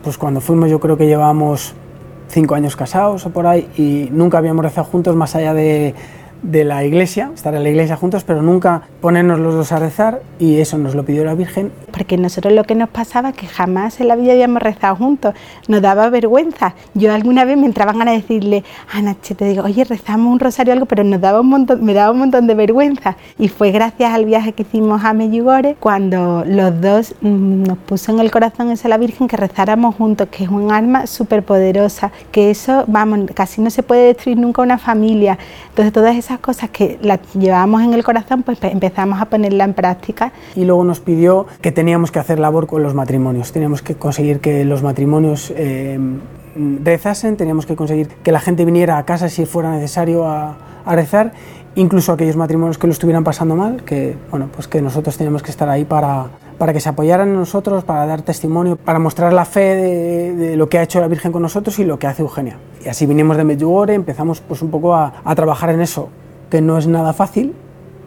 pues 0.03 0.17
cuando 0.17 0.41
fuimos 0.41 0.69
yo 0.69 0.79
creo 0.79 0.97
que 0.97 1.07
llevábamos 1.07 1.75
cinco 2.27 2.55
años 2.55 2.75
casados 2.75 3.25
o 3.25 3.29
por 3.29 3.45
ahí 3.45 3.69
y 3.77 4.09
nunca 4.11 4.39
habíamos 4.39 4.63
rezado 4.65 4.85
juntos 4.85 5.15
más 5.15 5.35
allá 5.35 5.53
de 5.53 5.93
de 6.43 6.63
la 6.63 6.83
iglesia, 6.83 7.31
estar 7.33 7.55
en 7.55 7.63
la 7.63 7.69
iglesia 7.69 7.95
juntos, 7.95 8.23
pero 8.23 8.41
nunca 8.41 8.83
ponernos 9.01 9.39
los 9.39 9.55
dos 9.55 9.71
a 9.71 9.79
rezar 9.79 10.21
y 10.39 10.59
eso 10.59 10.77
nos 10.77 10.93
lo 10.93 11.03
pidió 11.03 11.23
la 11.23 11.33
Virgen. 11.33 11.71
Porque 11.91 12.17
nosotros 12.17 12.53
lo 12.53 12.65
que 12.65 12.75
nos 12.75 12.89
pasaba 12.89 13.29
es 13.29 13.35
que 13.35 13.47
jamás 13.47 13.99
en 13.99 14.09
la 14.09 14.15
vida 14.15 14.33
habíamos 14.33 14.61
rezado 14.61 14.95
juntos, 14.95 15.33
nos 15.67 15.81
daba 15.81 16.09
vergüenza. 16.09 16.75
Yo 16.93 17.13
alguna 17.13 17.45
vez 17.45 17.57
me 17.57 17.65
entraban 17.65 18.01
a 18.07 18.11
decirle, 18.11 18.63
Ana, 18.91 19.15
te 19.15 19.45
digo, 19.45 19.63
oye, 19.63 19.83
rezamos 19.85 20.31
un 20.31 20.39
rosario 20.39 20.73
o 20.73 20.75
algo, 20.75 20.85
pero 20.85 21.03
nos 21.03 21.21
daba 21.21 21.41
un 21.41 21.47
montón, 21.47 21.83
me 21.83 21.93
daba 21.93 22.11
un 22.11 22.19
montón 22.19 22.45
de 22.47 22.55
vergüenza. 22.55 23.15
Y 23.39 23.47
fue 23.47 23.71
gracias 23.71 24.13
al 24.13 24.25
viaje 24.25 24.51
que 24.53 24.63
hicimos 24.63 25.03
a 25.03 25.13
Medjugorje 25.13 25.75
cuando 25.79 26.43
los 26.45 26.81
dos 26.81 27.15
mm, 27.21 27.63
nos 27.63 27.77
puso 27.79 28.11
en 28.11 28.19
el 28.19 28.31
corazón 28.31 28.71
esa 28.71 28.89
la 28.89 28.97
Virgen 28.97 29.27
que 29.27 29.37
rezáramos 29.37 29.95
juntos, 29.95 30.27
que 30.29 30.43
es 30.43 30.49
un 30.49 30.71
alma 30.71 31.07
súper 31.07 31.43
poderosa, 31.43 32.11
que 32.31 32.51
eso, 32.51 32.83
vamos, 32.87 33.31
casi 33.33 33.61
no 33.61 33.69
se 33.69 33.83
puede 33.83 34.07
destruir 34.07 34.37
nunca 34.37 34.61
una 34.61 34.77
familia. 34.77 35.37
Entonces 35.69 35.93
todas 35.93 36.15
esas 36.15 36.32
cosas 36.39 36.69
que 36.69 36.99
las 37.01 37.19
llevábamos 37.33 37.83
en 37.83 37.93
el 37.93 38.03
corazón, 38.03 38.43
pues 38.43 38.59
empezamos 38.61 39.21
a 39.21 39.25
ponerla 39.25 39.63
en 39.63 39.73
práctica. 39.73 40.31
Y 40.55 40.65
luego 40.65 40.83
nos 40.83 40.99
pidió 40.99 41.47
que 41.61 41.71
teníamos 41.71 42.11
que 42.11 42.19
hacer 42.19 42.39
labor 42.39 42.67
con 42.67 42.83
los 42.83 42.93
matrimonios, 42.93 43.51
teníamos 43.51 43.81
que 43.81 43.95
conseguir 43.95 44.39
que 44.39 44.65
los 44.65 44.83
matrimonios 44.83 45.53
eh, 45.55 45.99
rezasen, 46.83 47.37
teníamos 47.37 47.65
que 47.65 47.75
conseguir 47.75 48.07
que 48.07 48.31
la 48.31 48.39
gente 48.39 48.65
viniera 48.65 48.97
a 48.97 49.05
casa 49.05 49.29
si 49.29 49.45
fuera 49.45 49.71
necesario 49.71 50.25
a, 50.25 50.57
a 50.85 50.95
rezar 50.95 51.33
incluso 51.75 52.11
aquellos 52.11 52.35
matrimonios 52.35 52.77
que 52.77 52.87
lo 52.87 52.93
estuvieran 52.93 53.23
pasando 53.23 53.55
mal, 53.55 53.83
que, 53.83 54.15
bueno, 54.29 54.49
pues 54.53 54.67
que 54.67 54.81
nosotros 54.81 55.17
teníamos 55.17 55.41
que 55.41 55.51
estar 55.51 55.67
ahí 55.69 55.85
para, 55.85 56.27
para 56.57 56.73
que 56.73 56.79
se 56.79 56.89
apoyaran 56.89 57.29
en 57.29 57.35
nosotros, 57.35 57.83
para 57.83 58.05
dar 58.05 58.21
testimonio, 58.21 58.75
para 58.75 58.99
mostrar 58.99 59.33
la 59.33 59.45
fe 59.45 59.75
de, 60.33 60.55
lo 60.55 60.69
que 60.69 60.77
ha 60.77 60.83
hecho 60.83 60.99
la 60.99 61.07
Virgen 61.07 61.31
con 61.31 61.41
nosotros 61.41 61.79
y 61.79 61.85
lo 61.85 61.97
que 61.97 62.07
hace 62.07 62.21
Eugenia. 62.21 62.57
Y 62.85 62.89
así 62.89 63.05
vinimos 63.05 63.37
de 63.37 63.43
Medjugorje, 63.43 63.95
empezamos 63.95 64.41
pues 64.41 64.61
un 64.61 64.69
poco 64.69 64.95
a, 64.95 65.13
a 65.23 65.35
trabajar 65.35 65.69
en 65.71 65.81
eso, 65.81 66.09
que 66.53 66.61
no 66.61 66.77
es 66.77 66.85
nada 66.85 67.13
fácil, 67.13 67.55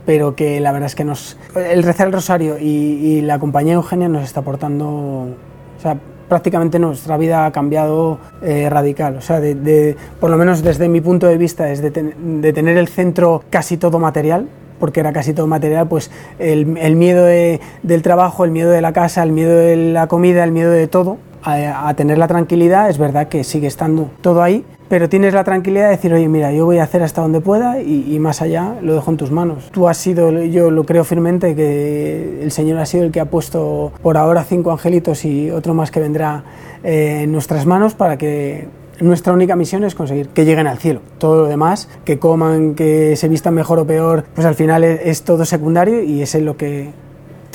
pero 0.04 0.37
que 0.37 0.61
la 0.61 0.70
verdad 0.70 0.87
es 0.87 0.94
que 0.94 1.02
nos, 1.02 1.37
el 1.56 1.82
rezar 1.82 2.06
el 2.06 2.12
rosario 2.12 2.59
y, 2.61 3.20
la 3.22 3.40
compañía 3.40 3.74
Eugenia 3.74 4.09
nos 4.09 4.22
está 4.22 4.38
aportando, 4.38 4.87
o 4.87 5.80
sea, 5.82 5.98
prácticamente 6.28 6.78
nuestra 6.78 7.16
vida 7.16 7.44
ha 7.44 7.50
cambiado 7.50 8.20
eh, 8.42 8.70
radical, 8.70 9.16
o 9.16 9.20
sea, 9.20 9.40
de, 9.40 9.96
por 10.20 10.30
lo 10.30 10.37
menos 10.37 10.62
desde 10.62 10.88
mi 10.88 11.00
punto 11.00 11.26
de 11.26 11.37
vista, 11.38 11.72
es 11.72 11.82
de, 11.82 11.90
tener 11.90 12.76
el 12.76 12.87
centro 12.87 13.42
casi 13.50 13.78
todo 13.78 13.98
material, 13.98 14.46
porque 14.78 15.00
era 15.00 15.12
casi 15.12 15.32
todo 15.32 15.48
material, 15.48 15.88
pues 15.88 16.12
el, 16.38 16.66
miedo 16.66 17.26
del 17.26 18.02
trabajo, 18.02 18.44
el 18.44 18.52
miedo 18.52 18.70
de 18.70 18.80
la 18.80 18.92
casa, 18.92 19.24
el 19.24 19.32
miedo 19.32 19.56
de 19.56 19.74
la 19.74 20.06
comida, 20.06 20.44
el 20.44 20.52
miedo 20.52 20.70
de 20.70 20.87
todo, 20.87 21.18
a, 21.42 21.88
a 21.88 21.94
tener 21.94 22.16
la 22.16 22.28
tranquilidad, 22.28 22.90
es 22.90 22.98
verdad 22.98 23.26
que 23.26 23.42
sigue 23.42 23.66
estando 23.66 24.09
todo 24.20 24.40
ahí, 24.40 24.64
pero 24.88 25.09
tienes 25.09 25.35
la 25.35 25.44
tranquilidad 25.44 25.87
de 25.87 25.90
decir, 25.90 26.12
oye, 26.12 26.29
mira, 26.29 26.53
yo 26.53 26.64
voy 26.64 26.79
a 26.79 26.85
hacer 26.85 27.03
hasta 27.03 27.22
donde 27.22 27.40
pueda 27.40 27.81
y, 27.81 28.18
más 28.18 28.42
allá 28.42 28.77
lo 28.83 28.94
dejo 28.94 29.11
en 29.11 29.16
tus 29.16 29.31
manos. 29.31 29.70
Tú 29.72 29.88
has 29.88 29.99
sido, 29.99 30.31
yo 30.31 30.70
lo 30.70 30.85
creo 30.85 31.05
firmemente, 31.05 31.55
que 31.55 32.42
el 32.42 32.51
Señor 32.51 32.79
ha 32.79 32.87
sido 32.87 33.05
el 33.05 33.12
que 33.12 33.20
ha 33.20 33.27
puesto 33.27 33.92
por 34.03 34.16
ahora 34.16 34.44
cinco 34.44 34.72
angelitos 34.72 35.25
y 35.25 35.51
otro 35.51 35.75
más 35.75 35.90
que 35.90 36.01
vendrá 36.01 36.44
eh, 36.83 37.22
en 37.22 37.33
nuestras 37.33 37.66
manos 37.66 37.94
para 37.94 38.16
que 38.16 38.68
nuestra 39.01 39.33
única 39.33 39.57
misión 39.57 39.85
es 39.85 39.94
conseguir 39.94 40.29
que 40.29 40.44
lleguen 40.44 40.66
al 40.66 40.79
cielo. 40.79 41.01
Todo 41.18 41.42
lo 41.42 41.46
demás, 41.46 41.88
que 42.05 42.18
coman, 42.18 42.75
que 42.75 43.16
se 43.16 43.29
vistan 43.29 43.55
mejor 43.55 43.79
o 43.79 43.87
peor, 43.87 44.25
pues 44.35 44.46
al 44.46 44.55
final 44.55 44.85
es, 44.85 45.22
todo 45.22 45.44
secundario 45.44 46.03
y 46.03 46.22
es 46.22 46.35
en 46.35 46.44
lo 46.44 46.57
que 46.57 46.90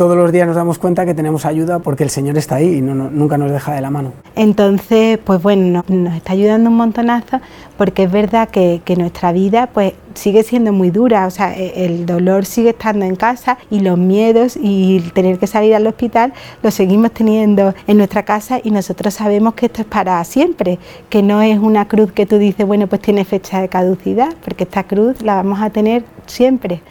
todos 0.01 0.17
los 0.17 0.31
días 0.31 0.47
nos 0.47 0.55
damos 0.55 0.79
cuenta 0.79 1.05
que 1.05 1.13
tenemos 1.13 1.45
ayuda 1.45 1.77
porque 1.77 2.03
el 2.03 2.09
Señor 2.09 2.35
está 2.35 2.55
ahí 2.55 2.77
y 2.77 2.81
nunca 2.81 3.37
nos 3.37 3.51
deja 3.51 3.71
de 3.75 3.81
la 3.81 3.91
mano. 3.91 4.13
Entonces, 4.35 5.19
pues 5.23 5.39
bueno, 5.43 5.83
nos, 5.87 6.15
está 6.15 6.33
ayudando 6.33 6.71
un 6.71 6.75
montonazo 6.75 7.39
porque 7.77 8.05
es 8.05 8.11
verdad 8.11 8.49
que, 8.49 8.81
nuestra 8.97 9.31
vida 9.31 9.67
pues 9.67 9.93
sigue 10.15 10.41
siendo 10.41 10.73
muy 10.73 10.89
dura, 10.89 11.27
o 11.27 11.29
sea, 11.29 11.55
e, 11.55 11.85
el 11.85 12.07
dolor 12.07 12.45
sigue 12.45 12.71
estando 12.71 13.05
en 13.05 13.15
casa 13.15 13.59
y 13.69 13.81
los 13.81 13.95
miedos 13.95 14.57
y 14.59 15.01
tener 15.13 15.37
que 15.37 15.45
salir 15.45 15.75
al 15.75 15.85
hospital 15.85 16.33
lo 16.63 16.71
seguimos 16.71 17.11
teniendo 17.11 17.75
en 17.85 17.97
nuestra 17.97 18.23
casa 18.23 18.59
y 18.63 18.71
nosotros 18.71 19.13
sabemos 19.13 19.53
que 19.53 19.67
esto 19.67 19.83
es 19.83 19.87
para 19.87 20.23
siempre, 20.23 20.79
que 21.09 21.21
no 21.21 21.43
es 21.43 21.59
una 21.59 21.87
cruz 21.87 22.11
que 22.11 22.25
tú 22.25 22.39
dices, 22.39 22.65
bueno, 22.65 22.87
pues 22.87 23.03
tiene 23.03 23.23
fecha 23.23 23.61
de 23.61 23.69
caducidad, 23.69 24.33
porque 24.43 24.63
esta 24.63 24.83
cruz 24.83 25.21
la 25.21 25.35
vamos 25.35 25.61
a 25.61 25.69
tener 25.69 26.03
siempre 26.25 26.81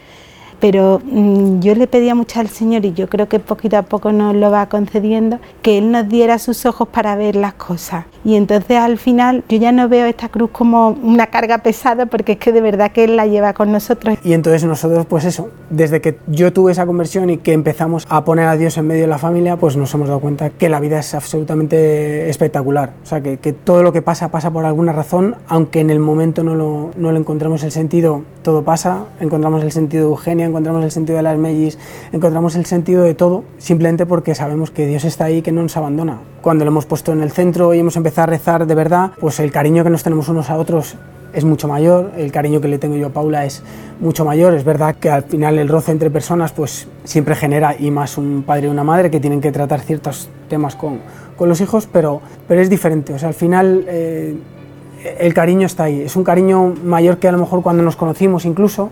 pero 0.61 1.01
mm, 1.03 1.59
yo 1.59 1.75
le 1.75 1.87
pedía 1.87 2.15
mucho 2.15 2.39
al 2.39 2.47
Señor 2.47 2.85
y 2.85 2.93
yo 2.93 3.09
creo 3.09 3.27
que 3.27 3.39
poquito 3.39 3.77
a 3.77 3.81
poco 3.81 4.13
nos 4.13 4.35
lo 4.35 4.51
va 4.51 4.69
concediendo, 4.69 5.39
que 5.61 5.79
Él 5.79 5.91
nos 5.91 6.07
diera 6.07 6.39
sus 6.39 6.65
ojos 6.65 6.87
para 6.87 7.15
ver 7.15 7.35
las 7.35 7.55
cosas. 7.55 8.05
Y 8.23 8.35
entonces 8.35 8.77
al 8.77 8.97
final 8.99 9.43
yo 9.49 9.57
ya 9.57 9.71
no 9.71 9.89
veo 9.89 10.05
esta 10.05 10.29
cruz 10.29 10.51
como 10.51 10.89
una 10.89 11.27
carga 11.27 11.57
pesada 11.57 12.05
porque 12.05 12.33
es 12.33 12.37
que 12.37 12.51
de 12.51 12.61
verdad 12.61 12.91
que 12.91 13.03
Él 13.03 13.17
la 13.17 13.25
lleva 13.25 13.53
con 13.53 13.71
nosotros. 13.71 14.17
Y 14.23 14.33
entonces 14.33 14.63
nosotros 14.63 15.05
pues 15.07 15.25
eso, 15.25 15.49
desde 15.71 15.99
que 15.99 16.19
yo 16.27 16.53
tuve 16.53 16.71
esa 16.71 16.85
conversión 16.85 17.31
y 17.31 17.37
que 17.37 17.53
empezamos 17.53 18.05
a 18.07 18.23
poner 18.23 18.47
a 18.47 18.55
Dios 18.55 18.77
en 18.77 18.85
medio 18.85 19.01
de 19.01 19.07
la 19.07 19.17
familia, 19.17 19.57
pues 19.57 19.75
nos 19.75 19.91
hemos 19.95 20.07
dado 20.07 20.19
cuenta 20.19 20.51
que 20.51 20.69
la 20.69 20.79
vida 20.79 20.99
es 20.99 21.15
absolutamente 21.15 22.29
espectacular. 22.29 22.93
O 23.03 23.05
sea, 23.07 23.21
que, 23.21 23.37
todo 23.51 23.81
lo 23.81 23.91
que 23.91 24.01
pasa 24.01 24.29
pasa 24.29 24.51
por 24.51 24.65
alguna 24.65 24.93
razón, 24.93 25.35
aunque 25.47 25.79
en 25.79 25.89
el 25.89 25.99
momento 25.99 26.43
no 26.43 26.55
lo, 26.55 26.91
no 26.95 27.15
encontremos 27.15 27.63
el 27.63 27.71
sentido, 27.71 28.23
todo 28.43 28.63
pasa, 28.63 29.05
encontramos 29.19 29.63
el 29.63 29.71
sentido 29.71 30.05
de 30.05 30.09
Eugenia, 30.11 30.50
encontramos 30.51 30.83
el 30.83 30.91
sentido 30.91 31.17
de 31.17 31.23
las 31.23 31.37
mellis, 31.37 31.79
encontramos 32.11 32.55
el 32.55 32.65
sentido 32.65 33.03
de 33.03 33.15
todo, 33.15 33.43
simplemente 33.57 34.05
porque 34.05 34.35
sabemos 34.35 34.69
que 34.71 34.85
Dios 34.85 35.03
está 35.03 35.25
ahí 35.25 35.41
que 35.41 35.51
no 35.51 35.63
nos 35.63 35.75
abandona. 35.75 36.19
Cuando 36.41 36.63
lo 36.63 36.71
hemos 36.71 36.85
puesto 36.85 37.11
en 37.11 37.21
el 37.21 37.31
centro 37.31 37.73
y 37.73 37.79
hemos 37.79 37.95
empezado 37.97 38.23
a 38.23 38.27
rezar 38.27 38.67
de 38.67 38.75
verdad, 38.75 39.11
pues 39.19 39.39
el 39.39 39.51
cariño 39.51 39.83
que 39.83 39.89
nos 39.89 40.03
tenemos 40.03 40.29
unos 40.29 40.49
a 40.49 40.57
otros 40.57 40.95
es 41.33 41.45
mucho 41.45 41.67
mayor, 41.67 42.11
el 42.17 42.31
cariño 42.31 42.61
que 42.61 42.67
le 42.67 42.77
tengo 42.77 42.95
yo 42.95 43.07
a 43.07 43.09
Paula 43.09 43.45
es 43.45 43.63
mucho 43.99 44.25
mayor, 44.25 44.53
es 44.53 44.63
verdad 44.63 44.95
que 44.95 45.09
al 45.09 45.23
final 45.23 45.57
el 45.57 45.69
roce 45.69 45.91
entre 45.91 46.11
personas 46.11 46.51
pues 46.51 46.87
siempre 47.03 47.35
genera 47.35 47.75
y 47.77 47.91
más 47.91 48.17
un 48.17 48.43
padre 48.43 48.67
y 48.67 48.69
una 48.69 48.83
madre 48.83 49.09
que 49.09 49.19
tienen 49.19 49.41
que 49.41 49.51
tratar 49.51 49.79
ciertos 49.81 50.29
temas 50.49 50.75
con, 50.75 50.99
con 51.37 51.49
los 51.49 51.61
hijos, 51.61 51.87
pero, 51.91 52.21
pero 52.47 52.61
es 52.61 52.69
diferente, 52.69 53.13
o 53.13 53.19
sea, 53.19 53.29
al 53.29 53.33
final 53.33 53.85
eh, 53.87 54.35
el 55.19 55.33
cariño 55.33 55.65
está 55.65 55.85
ahí, 55.85 56.01
es 56.01 56.15
un 56.15 56.23
cariño 56.23 56.73
mayor 56.83 57.17
que 57.17 57.27
a 57.27 57.31
lo 57.31 57.37
mejor 57.37 57.63
cuando 57.63 57.83
nos 57.83 57.95
conocimos 57.95 58.45
incluso, 58.45 58.89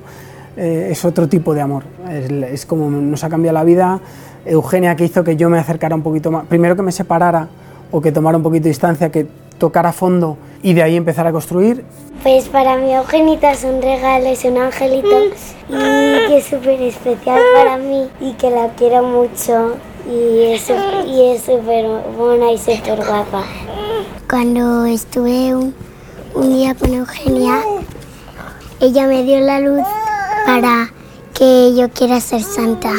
eh, 0.59 0.89
es 0.91 1.05
otro 1.05 1.29
tipo 1.29 1.53
de 1.53 1.61
amor. 1.61 1.83
Es, 2.09 2.65
como 2.65 2.89
nos 2.89 3.23
ha 3.23 3.29
cambiado 3.29 3.53
la 3.53 3.63
vida. 3.63 4.01
Eugenia 4.45 4.95
que 4.97 5.05
hizo 5.05 5.23
que 5.23 5.37
yo 5.37 5.49
me 5.49 5.57
acercara 5.57 5.95
un 5.95 6.03
poquito 6.03 6.31
más, 6.31 6.45
primero 6.47 6.75
que 6.75 6.81
me 6.81 6.91
separara 6.91 7.47
o 7.91 8.01
que 8.01 8.11
tomara 8.11 8.37
un 8.37 8.43
poquito 8.43 8.63
de 8.63 8.69
distancia, 8.69 9.09
que 9.09 9.25
tocara 9.57 9.89
a 9.89 9.93
fondo 9.93 10.37
y 10.61 10.73
de 10.73 10.83
ahí 10.83 10.97
empezar 10.97 11.25
a 11.27 11.31
construir. 11.31 11.85
Pues 12.23 12.49
para 12.49 12.75
mí 12.77 12.93
Eugenita 12.93 13.51
es 13.51 13.63
un 13.63 13.81
regalo, 13.81 14.27
es 14.27 14.43
un 14.43 14.57
angelito 14.57 15.07
y 15.69 16.27
que 16.27 16.37
es 16.37 16.45
súper 16.45 16.81
especial 16.81 17.39
para 17.55 17.77
mí 17.77 18.09
y 18.19 18.33
que 18.33 18.49
la 18.49 18.67
quiero 18.75 19.03
mucho 19.03 19.77
y 20.11 20.53
es 20.53 20.61
súper 20.61 21.85
buena 22.17 22.51
y 22.51 22.57
súper 22.57 22.97
guapa. 22.97 23.43
Cuando 24.29 24.85
estuve 24.85 25.55
un, 25.55 25.73
día 26.49 26.75
con 26.75 26.93
Eugenia, 26.93 27.61
ella 28.81 29.07
me 29.07 29.23
dio 29.23 29.39
la 29.39 29.59
luz 29.59 29.83
para 30.45 30.91
que 31.37 31.75
yo 31.75 31.89
quiera 31.89 32.19
ser 32.19 32.41
santa. 32.41 32.91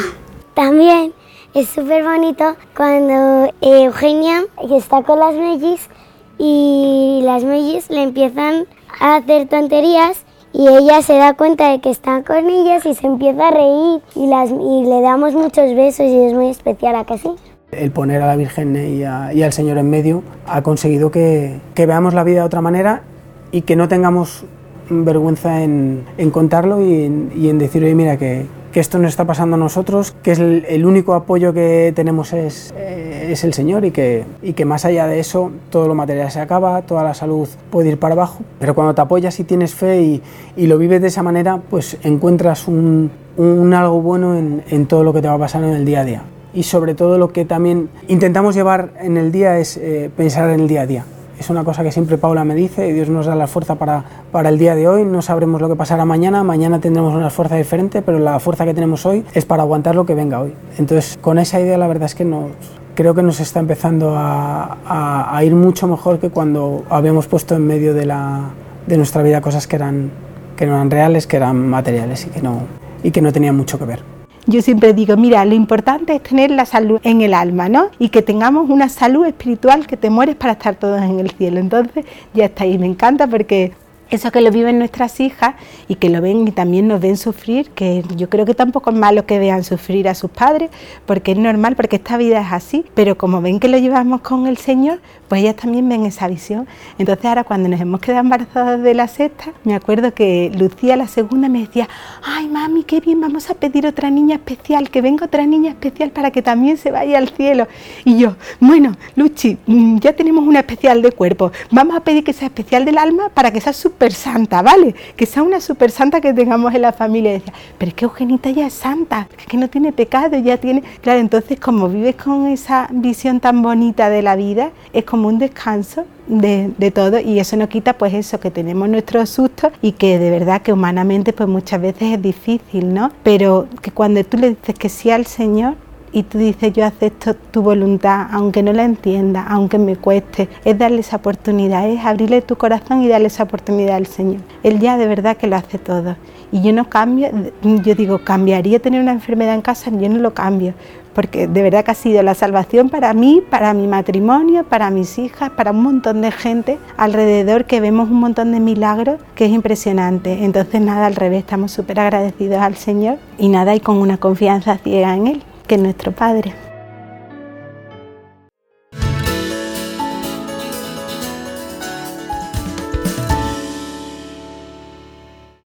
También 0.53 1.13
es 1.53 1.67
súper 1.67 2.03
bonito 2.03 2.55
cuando 2.75 3.53
Eugenia 3.61 4.43
está 4.69 5.03
con 5.03 5.19
las 5.19 5.35
mellis 5.35 5.89
y 6.37 7.21
las 7.23 7.43
mellis 7.43 7.89
le 7.89 8.03
empiezan 8.03 8.65
a 8.99 9.17
hacer 9.17 9.47
tonterías 9.47 10.25
y 10.53 10.67
ella 10.67 11.01
se 11.01 11.17
da 11.17 11.33
cuenta 11.33 11.71
de 11.71 11.79
que 11.79 11.89
están 11.89 12.23
con 12.23 12.49
ellas 12.49 12.85
y 12.85 12.93
se 12.93 13.07
empieza 13.07 13.47
a 13.47 13.51
reír 13.51 14.01
y, 14.15 14.27
le 14.27 15.01
damos 15.01 15.33
muchos 15.33 15.73
besos 15.75 16.05
y 16.05 16.25
es 16.25 16.33
muy 16.33 16.49
especial, 16.49 16.95
¿a? 16.95 17.35
El 17.71 17.91
poner 17.91 18.21
a 18.21 18.27
la 18.27 18.35
Virgen 18.35 18.75
y, 18.75 19.03
al 19.03 19.53
Señor 19.53 19.77
en 19.77 19.89
medio 19.89 20.23
ha 20.45 20.61
conseguido 20.61 21.09
que, 21.11 21.59
veamos 21.75 22.13
la 22.13 22.23
vida 22.23 22.41
de 22.41 22.45
otra 22.45 22.61
manera 22.61 23.03
y 23.51 23.61
que 23.61 23.75
no 23.75 23.87
tengamos 23.87 24.45
vergüenza 24.91 25.63
en, 25.63 26.03
contarlo 26.31 26.81
y 26.81 27.05
en, 27.05 27.31
y 27.35 27.49
en 27.49 27.57
decir, 27.57 27.83
oye, 27.83 27.95
mira, 27.95 28.17
que, 28.17 28.45
que 28.71 28.79
esto 28.79 28.97
nos 28.99 29.09
está 29.09 29.25
pasando 29.25 29.55
a 29.55 29.59
nosotros, 29.59 30.15
que 30.23 30.31
es 30.31 30.39
el, 30.39 30.85
único 30.85 31.13
apoyo 31.13 31.53
que 31.53 31.91
tenemos 31.95 32.33
es, 32.33 32.73
eh, 32.75 33.29
es 33.31 33.43
el 33.43 33.53
Señor 33.53 33.85
y 33.85 33.91
que, 33.91 34.25
y 34.41 34.53
que 34.53 34.65
más 34.65 34.85
allá 34.85 35.07
de 35.07 35.19
eso 35.19 35.51
todo 35.69 35.87
lo 35.87 35.95
material 35.95 36.31
se 36.31 36.39
acaba, 36.39 36.81
toda 36.81 37.03
la 37.03 37.13
salud 37.13 37.47
puede 37.69 37.89
ir 37.89 37.99
para 37.99 38.13
abajo, 38.13 38.39
pero 38.59 38.73
cuando 38.73 38.93
te 38.93 39.01
apoyas 39.01 39.39
y 39.39 39.43
tienes 39.43 39.75
fe 39.75 40.01
y, 40.01 40.21
y 40.55 40.67
lo 40.67 40.77
vives 40.77 41.01
de 41.01 41.07
esa 41.07 41.23
manera, 41.23 41.61
pues 41.69 41.97
encuentras 42.03 42.67
un, 42.67 43.11
un 43.37 43.73
algo 43.73 44.01
bueno 44.01 44.37
en, 44.37 44.63
en, 44.69 44.85
todo 44.85 45.03
lo 45.03 45.13
que 45.13 45.21
te 45.21 45.27
va 45.27 45.37
pasar 45.37 45.63
en 45.63 45.73
el 45.73 45.85
día 45.85 46.01
a 46.01 46.05
día. 46.05 46.23
Y 46.53 46.63
sobre 46.63 46.95
todo 46.95 47.17
lo 47.17 47.31
que 47.31 47.45
también 47.45 47.89
intentamos 48.09 48.55
llevar 48.55 48.91
en 48.99 49.17
el 49.17 49.31
día 49.31 49.57
es 49.57 49.77
eh, 49.77 50.09
pensar 50.15 50.49
en 50.49 50.61
el 50.61 50.67
día 50.67 50.81
a 50.81 50.85
día 50.85 51.05
es 51.41 51.49
una 51.49 51.63
cosa 51.63 51.83
que 51.83 51.91
siempre 51.91 52.17
Paula 52.17 52.43
me 52.43 52.55
dice, 52.55 52.87
y 52.87 52.93
Dios 52.93 53.09
nos 53.09 53.25
da 53.25 53.35
la 53.35 53.47
fuerza 53.47 53.75
para, 53.75 54.03
para 54.31 54.49
el 54.49 54.59
día 54.59 54.75
de 54.75 54.87
hoy, 54.87 55.03
no 55.03 55.21
sabremos 55.21 55.59
lo 55.59 55.67
que 55.69 55.75
pasará 55.75 56.05
mañana, 56.05 56.43
mañana 56.43 56.79
tendremos 56.79 57.15
una 57.15 57.31
fuerza 57.31 57.55
diferente, 57.55 58.01
pero 58.01 58.19
la 58.19 58.39
fuerza 58.39 58.63
que 58.63 58.73
tenemos 58.73 59.05
hoy 59.05 59.25
es 59.33 59.45
para 59.45 59.63
aguantar 59.63 59.95
lo 59.95 60.05
que 60.05 60.13
venga 60.13 60.39
hoy. 60.39 60.53
Entonces, 60.77 61.17
con 61.19 61.39
esa 61.39 61.59
idea 61.59 61.79
la 61.79 61.87
verdad 61.87 62.05
es 62.05 62.15
que 62.15 62.25
nos, 62.25 62.51
creo 62.93 63.15
que 63.15 63.23
nos 63.23 63.39
está 63.39 63.59
empezando 63.59 64.13
a, 64.15 65.41
ir 65.43 65.55
mucho 65.55 65.87
mejor 65.87 66.19
que 66.19 66.29
cuando 66.29 66.83
habíamos 66.89 67.25
puesto 67.25 67.55
en 67.55 67.65
medio 67.65 67.95
de, 67.95 68.05
la, 68.05 68.51
de 68.85 68.97
nuestra 68.97 69.23
vida 69.23 69.41
cosas 69.41 69.65
que, 69.65 69.75
eran, 69.75 70.11
que 70.55 70.67
no 70.67 70.75
eran 70.75 70.91
reales, 70.91 71.25
que 71.25 71.37
eran 71.37 71.67
materiales 71.67 72.27
y 72.27 72.29
que 72.29 72.41
no, 72.43 72.59
y 73.01 73.09
que 73.09 73.21
no 73.21 73.33
tenían 73.33 73.57
mucho 73.57 73.79
que 73.79 73.85
ver. 73.85 74.10
Yo 74.51 74.61
siempre 74.61 74.93
digo, 74.93 75.15
mira, 75.15 75.45
lo 75.45 75.55
importante 75.55 76.13
es 76.13 76.21
tener 76.21 76.51
la 76.51 76.65
salud 76.65 76.99
en 77.03 77.21
el 77.21 77.33
alma, 77.33 77.69
¿no? 77.69 77.89
Y 77.99 78.09
que 78.09 78.21
tengamos 78.21 78.69
una 78.69 78.89
salud 78.89 79.25
espiritual 79.25 79.87
que 79.87 79.95
te 79.95 80.09
mueres 80.09 80.35
para 80.35 80.53
estar 80.53 80.75
todos 80.75 81.01
en 81.01 81.21
el 81.21 81.31
cielo. 81.31 81.61
Entonces, 81.61 82.03
ya 82.33 82.45
está 82.45 82.65
ahí, 82.65 82.77
me 82.77 82.85
encanta 82.85 83.27
porque 83.27 83.71
eso 84.11 84.31
que 84.31 84.41
lo 84.41 84.51
viven 84.51 84.77
nuestras 84.77 85.19
hijas 85.21 85.55
y 85.87 85.95
que 85.95 86.09
lo 86.09 86.21
ven 86.21 86.47
y 86.47 86.51
también 86.51 86.87
nos 86.87 86.99
ven 86.99 87.17
sufrir, 87.17 87.69
que 87.71 88.03
yo 88.17 88.29
creo 88.29 88.45
que 88.45 88.53
tampoco 88.53 88.91
es 88.91 88.95
malo 88.95 89.25
que 89.25 89.39
vean 89.39 89.63
sufrir 89.63 90.07
a 90.09 90.15
sus 90.15 90.29
padres, 90.29 90.69
porque 91.05 91.31
es 91.31 91.37
normal, 91.37 91.75
porque 91.77 91.95
esta 91.95 92.17
vida 92.17 92.41
es 92.41 92.51
así, 92.51 92.85
pero 92.93 93.17
como 93.17 93.41
ven 93.41 93.59
que 93.59 93.69
lo 93.69 93.77
llevamos 93.77 94.21
con 94.21 94.47
el 94.47 94.57
Señor, 94.57 94.99
pues 95.29 95.41
ellas 95.41 95.55
también 95.55 95.87
ven 95.87 96.05
esa 96.05 96.27
visión. 96.27 96.67
Entonces 96.97 97.23
ahora 97.25 97.45
cuando 97.45 97.69
nos 97.69 97.79
hemos 97.79 98.01
quedado 98.01 98.19
embarazadas 98.19 98.83
de 98.83 98.93
la 98.93 99.07
sexta, 99.07 99.53
me 99.63 99.75
acuerdo 99.75 100.13
que 100.13 100.51
Lucía 100.53 100.97
la 100.97 101.07
segunda 101.07 101.47
me 101.47 101.61
decía, 101.61 101.87
ay 102.21 102.49
mami, 102.49 102.83
qué 102.83 102.99
bien, 102.99 103.21
vamos 103.21 103.49
a 103.49 103.53
pedir 103.53 103.87
otra 103.87 104.09
niña 104.09 104.35
especial, 104.35 104.89
que 104.89 105.01
venga 105.01 105.25
otra 105.25 105.45
niña 105.45 105.69
especial 105.69 106.11
para 106.11 106.31
que 106.31 106.41
también 106.41 106.75
se 106.75 106.91
vaya 106.91 107.17
al 107.17 107.29
cielo. 107.29 107.69
Y 108.03 108.17
yo, 108.17 108.35
bueno, 108.59 108.97
Luchi, 109.15 109.57
mm, 109.67 109.99
ya 109.99 110.11
tenemos 110.13 110.45
una 110.45 110.59
especial 110.59 111.01
de 111.01 111.13
cuerpo, 111.13 111.53
vamos 111.71 111.95
a 111.95 112.01
pedir 112.01 112.25
que 112.25 112.33
sea 112.33 112.47
especial 112.49 112.83
del 112.83 112.97
alma 112.97 113.29
para 113.29 113.51
que 113.51 113.61
sea 113.61 113.71
súper 114.01 114.13
santa, 114.13 114.63
¿vale? 114.63 114.95
Que 115.15 115.27
sea 115.27 115.43
una 115.43 115.61
súper 115.61 115.91
santa 115.91 116.21
que 116.21 116.33
tengamos 116.33 116.73
en 116.73 116.81
la 116.81 116.91
familia. 116.91 117.31
Y 117.31 117.33
decía, 117.35 117.53
pero 117.77 117.89
es 117.89 117.93
que 117.93 118.05
Eugenita 118.05 118.49
ya 118.49 118.65
es 118.65 118.73
santa, 118.73 119.27
es 119.37 119.45
que 119.45 119.57
no 119.57 119.69
tiene 119.69 119.91
pecado, 119.91 120.39
ya 120.39 120.57
tiene... 120.57 120.81
Claro, 121.01 121.19
entonces 121.19 121.59
como 121.59 121.87
vives 121.87 122.15
con 122.15 122.47
esa 122.47 122.87
visión 122.91 123.39
tan 123.39 123.61
bonita 123.61 124.09
de 124.09 124.23
la 124.23 124.35
vida, 124.35 124.71
es 124.91 125.03
como 125.03 125.27
un 125.27 125.37
descanso 125.37 126.05
de, 126.27 126.91
todo 126.91 127.19
y 127.19 127.39
eso 127.39 127.57
no 127.57 127.69
quita 127.69 127.93
pues 127.93 128.13
eso 128.13 128.39
que 128.39 128.49
tenemos 128.49 128.89
nuestros 128.89 129.29
sustos 129.29 129.71
y 129.81 129.91
que 129.91 130.17
de 130.17 130.31
verdad 130.31 130.61
que 130.61 130.73
humanamente 130.73 131.31
pues 131.31 131.47
muchas 131.47 131.79
veces 131.79 132.13
es 132.13 132.21
difícil, 132.21 132.93
¿no? 132.93 133.11
Pero 133.21 133.67
que 133.83 133.91
cuando 133.91 134.23
tú 134.23 134.37
le 134.37 134.49
dices 134.49 134.73
que 134.79 134.89
sí 134.89 135.11
al 135.11 135.27
Señor 135.27 135.75
y 136.11 136.23
tú 136.23 136.37
dices 136.37 136.73
yo 136.73 136.85
acepto 136.85 137.33
tu 137.33 137.61
voluntad 137.61 138.27
aunque 138.31 138.63
no 138.63 138.73
la 138.73 138.83
entienda, 138.83 139.45
aunque 139.47 139.77
me 139.77 139.95
cueste, 139.95 140.49
es 140.65 140.77
darle 140.77 141.01
esa 141.01 141.17
oportunidad, 141.17 141.87
es 141.87 142.03
abrirle 142.03 142.41
tu 142.41 142.55
corazón 142.55 143.01
y 143.01 143.07
darle 143.07 143.27
esa 143.27 143.43
oportunidad 143.43 143.95
al 143.95 144.07
Señor. 144.07 144.41
Él 144.63 144.79
ya 144.79 144.97
de 144.97 145.07
verdad 145.07 145.37
que 145.37 145.47
lo 145.47 145.55
hace 145.55 145.77
todo. 145.77 146.15
Y 146.51 146.61
yo 146.61 146.73
no 146.73 146.89
cambio, 146.89 147.29
yo 147.63 147.95
digo, 147.95 148.19
cambiaría 148.25 148.79
tener 148.79 149.01
una 149.01 149.13
enfermedad 149.13 149.55
en 149.55 149.61
casa, 149.61 149.89
yo 149.89 150.09
no 150.09 150.17
lo 150.17 150.33
cambio, 150.33 150.73
porque 151.13 151.47
de 151.47 151.61
verdad 151.61 151.85
que 151.85 151.91
ha 151.91 151.95
sido 151.95 152.21
la 152.23 152.33
salvación 152.33 152.89
para 152.89 153.13
mí, 153.13 153.41
para 153.49 153.73
mi 153.73 153.87
matrimonio, 153.87 154.65
para 154.65 154.89
mis 154.89 155.17
hijas, 155.17 155.51
para 155.51 155.71
un 155.71 155.81
montón 155.81 156.21
de 156.21 156.31
gente 156.31 156.77
alrededor 156.97 157.65
que 157.65 157.79
vemos 157.79 158.09
un 158.09 158.19
montón 158.19 158.51
de 158.51 158.59
milagros 158.59 159.21
que 159.35 159.45
es 159.45 159.51
impresionante. 159.51 160.43
Entonces 160.43 160.81
nada, 160.81 161.05
al 161.05 161.15
revés, 161.15 161.39
estamos 161.39 161.71
súper 161.71 162.01
agradecidos 162.01 162.61
al 162.61 162.75
Señor 162.75 163.17
y 163.37 163.47
nada, 163.47 163.73
y 163.73 163.79
con 163.79 163.97
una 163.97 164.17
confianza 164.17 164.77
ciega 164.77 165.15
en 165.15 165.27
Él, 165.27 165.43
que 165.71 165.75
es 165.75 165.81
nuestro 165.81 166.11
Padre. 166.11 166.53